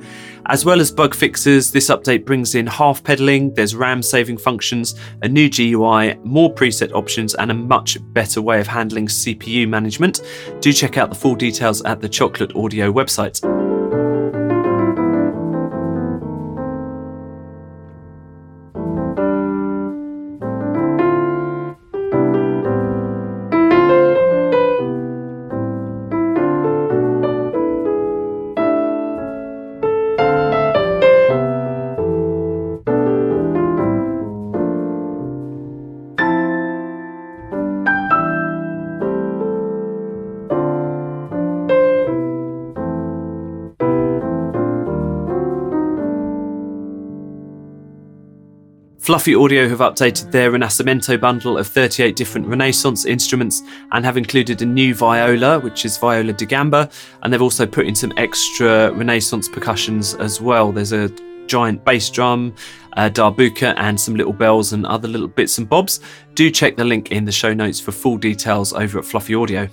As 0.47 0.65
well 0.65 0.81
as 0.81 0.91
bug 0.91 1.15
fixes, 1.15 1.71
this 1.71 1.91
update 1.91 2.25
brings 2.25 2.55
in 2.55 2.67
half 2.67 3.05
pedaling, 3.05 3.53
there's 3.53 3.75
RAM 3.75 4.03
saving 4.03 4.39
functions, 4.39 4.95
a 5.21 5.29
new 5.29 5.51
GUI, 5.51 6.15
more 6.25 6.53
preset 6.53 6.93
options, 6.93 7.35
and 7.35 7.51
a 7.51 7.55
much 7.55 7.99
better 8.15 8.41
way 8.41 8.59
of 8.59 8.67
handling 8.67 9.07
CPU 9.07 9.69
management. 9.69 10.23
Do 10.61 10.73
check 10.73 10.97
out 10.97 11.11
the 11.11 11.15
full 11.15 11.35
details 11.35 11.83
at 11.83 12.01
the 12.01 12.09
Chocolate 12.09 12.57
Audio 12.57 12.91
website. 12.91 13.60
Fluffy 49.21 49.35
Audio 49.35 49.69
have 49.69 49.81
updated 49.81 50.31
their 50.31 50.51
Rinascimento 50.51 51.21
bundle 51.21 51.59
of 51.59 51.67
38 51.67 52.17
different 52.17 52.47
Renaissance 52.47 53.05
instruments 53.05 53.61
and 53.93 54.03
have 54.03 54.17
included 54.17 54.63
a 54.63 54.65
new 54.65 54.95
viola, 54.95 55.61
which 55.61 55.85
is 55.85 55.99
Viola 55.99 56.33
da 56.33 56.47
Gamba, 56.47 56.89
and 57.23 57.31
they've 57.31 57.43
also 57.43 57.67
put 57.67 57.87
in 57.87 57.95
some 57.95 58.15
extra 58.17 58.91
Renaissance 58.93 59.47
percussions 59.47 60.15
as 60.15 60.41
well. 60.41 60.73
There's 60.73 60.93
a 60.93 61.11
giant 61.47 61.85
bass 61.85 62.09
drum, 62.09 62.55
a 62.95 63.11
darbuka, 63.11 63.75
and 63.77 64.01
some 64.01 64.15
little 64.15 64.33
bells 64.33 64.73
and 64.73 64.87
other 64.87 65.07
little 65.07 65.29
bits 65.29 65.59
and 65.59 65.69
bobs. 65.69 66.01
Do 66.33 66.51
check 66.51 66.77
the 66.77 66.85
link 66.87 67.13
in 67.13 67.27
the 67.27 67.33
show 67.33 67.53
notes 67.53 67.79
for 67.79 67.93
full 67.93 68.17
details 68.17 68.73
over 68.73 68.99
at 68.99 69.05
Fluffy 69.05 69.35
Audio. 69.35 69.69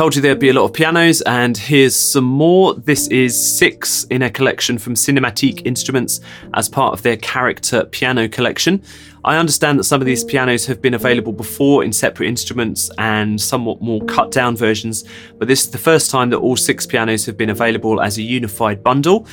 Told 0.00 0.16
you 0.16 0.22
there'd 0.22 0.38
be 0.38 0.48
a 0.48 0.54
lot 0.54 0.64
of 0.64 0.72
pianos, 0.72 1.20
and 1.26 1.58
here's 1.58 1.94
some 1.94 2.24
more. 2.24 2.72
This 2.72 3.06
is 3.08 3.58
six 3.58 4.04
in 4.04 4.22
a 4.22 4.30
collection 4.30 4.78
from 4.78 4.94
Cinematique 4.94 5.66
Instruments 5.66 6.22
as 6.54 6.70
part 6.70 6.94
of 6.94 7.02
their 7.02 7.18
character 7.18 7.84
piano 7.84 8.26
collection. 8.26 8.82
I 9.26 9.36
understand 9.36 9.78
that 9.78 9.84
some 9.84 10.00
of 10.00 10.06
these 10.06 10.24
pianos 10.24 10.64
have 10.64 10.80
been 10.80 10.94
available 10.94 11.34
before 11.34 11.84
in 11.84 11.92
separate 11.92 12.28
instruments 12.28 12.90
and 12.96 13.38
somewhat 13.38 13.82
more 13.82 14.00
cut 14.06 14.30
down 14.30 14.56
versions, 14.56 15.04
but 15.38 15.48
this 15.48 15.64
is 15.64 15.70
the 15.70 15.76
first 15.76 16.10
time 16.10 16.30
that 16.30 16.38
all 16.38 16.56
six 16.56 16.86
pianos 16.86 17.26
have 17.26 17.36
been 17.36 17.50
available 17.50 18.00
as 18.00 18.16
a 18.16 18.22
unified 18.22 18.82
bundle. 18.82 19.26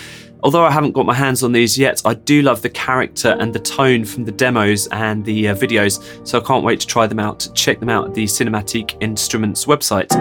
Although 0.44 0.66
I 0.66 0.72
haven't 0.72 0.92
got 0.92 1.06
my 1.06 1.14
hands 1.14 1.44
on 1.44 1.52
these 1.52 1.78
yet, 1.78 2.02
I 2.06 2.14
do 2.14 2.42
love 2.42 2.62
the 2.62 2.70
character 2.70 3.36
and 3.40 3.54
the 3.54 3.60
tone 3.60 4.06
from 4.06 4.26
the 4.26 4.32
demos 4.32 4.88
and 4.88 5.26
the 5.26 5.50
uh, 5.50 5.56
videos, 5.56 6.28
so 6.28 6.40
I 6.40 6.44
can't 6.44 6.64
wait 6.64 6.80
to 6.82 6.88
try 6.88 7.08
them 7.08 7.20
out. 7.20 7.50
Check 7.56 7.80
them 7.80 7.90
out 7.90 8.08
at 8.08 8.14
the 8.14 8.26
Cinematique 8.26 8.96
Instruments 9.02 9.66
website. 9.66 10.12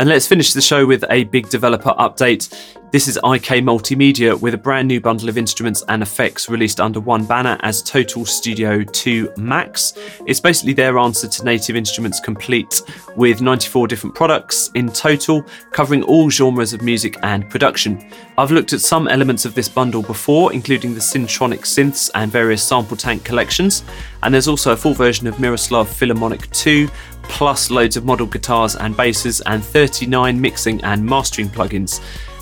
And 0.00 0.08
let's 0.08 0.26
finish 0.26 0.54
the 0.54 0.62
show 0.62 0.86
with 0.86 1.04
a 1.10 1.24
big 1.24 1.50
developer 1.50 1.90
update. 1.98 2.48
This 2.92 3.06
is 3.06 3.18
IK 3.18 3.62
Multimedia 3.62 4.40
with 4.40 4.52
a 4.54 4.58
brand 4.58 4.88
new 4.88 5.00
bundle 5.00 5.28
of 5.28 5.38
instruments 5.38 5.84
and 5.86 6.02
effects 6.02 6.48
released 6.48 6.80
under 6.80 6.98
one 6.98 7.24
banner 7.24 7.56
as 7.60 7.82
Total 7.82 8.26
Studio 8.26 8.82
2 8.82 9.34
Max. 9.36 9.94
It's 10.26 10.40
basically 10.40 10.72
their 10.72 10.98
answer 10.98 11.28
to 11.28 11.44
Native 11.44 11.76
Instruments 11.76 12.18
Complete 12.18 12.82
with 13.14 13.42
94 13.42 13.86
different 13.86 14.16
products 14.16 14.72
in 14.74 14.88
total, 14.90 15.44
covering 15.70 16.02
all 16.02 16.30
genres 16.30 16.72
of 16.72 16.82
music 16.82 17.16
and 17.22 17.48
production. 17.48 18.10
I've 18.36 18.50
looked 18.50 18.72
at 18.72 18.80
some 18.80 19.06
elements 19.06 19.44
of 19.44 19.54
this 19.54 19.68
bundle 19.68 20.02
before, 20.02 20.52
including 20.52 20.92
the 20.92 21.00
Syntronik 21.00 21.60
synths 21.60 22.10
and 22.16 22.28
various 22.32 22.68
SampleTank 22.68 23.22
collections, 23.22 23.84
and 24.24 24.34
there's 24.34 24.48
also 24.48 24.72
a 24.72 24.76
full 24.76 24.94
version 24.94 25.28
of 25.28 25.38
Miroslav 25.38 25.88
Philharmonic 25.88 26.50
2 26.50 26.88
plus 27.22 27.70
loads 27.70 27.96
of 27.96 28.04
model 28.04 28.26
guitars 28.26 28.74
and 28.74 28.96
basses, 28.96 29.40
and 29.42 29.64
39 29.64 30.40
mixing 30.40 30.82
and 30.82 31.04
mastering 31.04 31.48
plugins. 31.48 32.00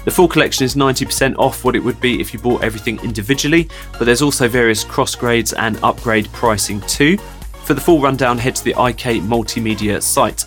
The 0.08 0.14
full 0.14 0.26
collection 0.26 0.64
is 0.64 0.74
90% 0.74 1.36
off 1.36 1.66
what 1.66 1.76
it 1.76 1.80
would 1.80 2.00
be 2.00 2.18
if 2.18 2.32
you 2.32 2.40
bought 2.40 2.64
everything 2.64 2.98
individually, 3.00 3.68
but 3.98 4.06
there's 4.06 4.22
also 4.22 4.48
various 4.48 4.82
cross 4.82 5.14
grades 5.14 5.52
and 5.52 5.78
upgrade 5.82 6.32
pricing 6.32 6.80
too. 6.88 7.18
For 7.64 7.74
the 7.74 7.80
full 7.82 8.00
rundown, 8.00 8.38
head 8.38 8.56
to 8.56 8.64
the 8.64 8.70
IK 8.70 9.20
Multimedia 9.20 10.02
site. 10.02 10.46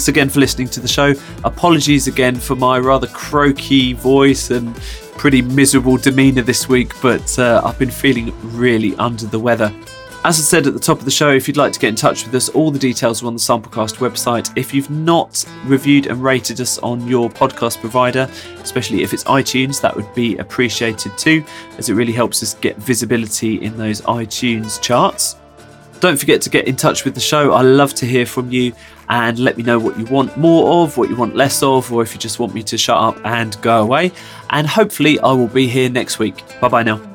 Thanks 0.00 0.08
again 0.08 0.30
for 0.30 0.40
listening 0.40 0.66
to 0.66 0.80
the 0.80 0.88
show. 0.88 1.12
Apologies 1.44 2.06
again 2.06 2.34
for 2.34 2.56
my 2.56 2.78
rather 2.78 3.06
croaky 3.08 3.92
voice 3.92 4.50
and 4.50 4.74
pretty 5.18 5.42
miserable 5.42 5.98
demeanour 5.98 6.40
this 6.40 6.70
week, 6.70 6.94
but 7.02 7.38
uh, 7.38 7.60
I've 7.62 7.78
been 7.78 7.90
feeling 7.90 8.32
really 8.56 8.96
under 8.96 9.26
the 9.26 9.38
weather. 9.38 9.70
As 10.24 10.38
I 10.38 10.42
said 10.42 10.66
at 10.66 10.72
the 10.72 10.80
top 10.80 11.00
of 11.00 11.04
the 11.04 11.10
show, 11.10 11.28
if 11.28 11.46
you'd 11.46 11.58
like 11.58 11.74
to 11.74 11.78
get 11.78 11.88
in 11.88 11.96
touch 11.96 12.24
with 12.24 12.34
us, 12.34 12.48
all 12.48 12.70
the 12.70 12.78
details 12.78 13.22
are 13.22 13.26
on 13.26 13.34
the 13.34 13.40
Samplecast 13.40 13.96
website. 13.96 14.50
If 14.56 14.72
you've 14.72 14.88
not 14.88 15.44
reviewed 15.66 16.06
and 16.06 16.22
rated 16.22 16.62
us 16.62 16.78
on 16.78 17.06
your 17.06 17.28
podcast 17.28 17.78
provider, 17.80 18.26
especially 18.62 19.02
if 19.02 19.12
it's 19.12 19.24
iTunes, 19.24 19.82
that 19.82 19.94
would 19.94 20.14
be 20.14 20.38
appreciated 20.38 21.12
too, 21.18 21.44
as 21.76 21.90
it 21.90 21.94
really 21.94 22.14
helps 22.14 22.42
us 22.42 22.54
get 22.54 22.78
visibility 22.78 23.56
in 23.60 23.76
those 23.76 24.00
iTunes 24.00 24.80
charts. 24.80 25.36
Don't 26.00 26.18
forget 26.18 26.40
to 26.40 26.48
get 26.48 26.66
in 26.66 26.76
touch 26.76 27.04
with 27.04 27.14
the 27.14 27.20
show. 27.20 27.52
I 27.52 27.60
love 27.60 27.92
to 27.96 28.06
hear 28.06 28.24
from 28.24 28.50
you 28.50 28.72
and 29.10 29.38
let 29.38 29.56
me 29.56 29.62
know 29.62 29.78
what 29.78 29.98
you 29.98 30.04
want 30.06 30.34
more 30.36 30.82
of, 30.82 30.96
what 30.96 31.10
you 31.10 31.16
want 31.16 31.34
less 31.34 31.62
of, 31.62 31.92
or 31.92 32.02
if 32.02 32.14
you 32.14 32.20
just 32.20 32.38
want 32.38 32.54
me 32.54 32.62
to 32.62 32.78
shut 32.78 32.96
up 32.96 33.20
and 33.26 33.60
go 33.60 33.82
away. 33.82 34.12
And 34.50 34.66
hopefully, 34.66 35.18
I 35.20 35.32
will 35.32 35.48
be 35.48 35.66
here 35.66 35.90
next 35.90 36.18
week. 36.18 36.42
Bye 36.60 36.68
bye 36.68 36.82
now. 36.84 37.09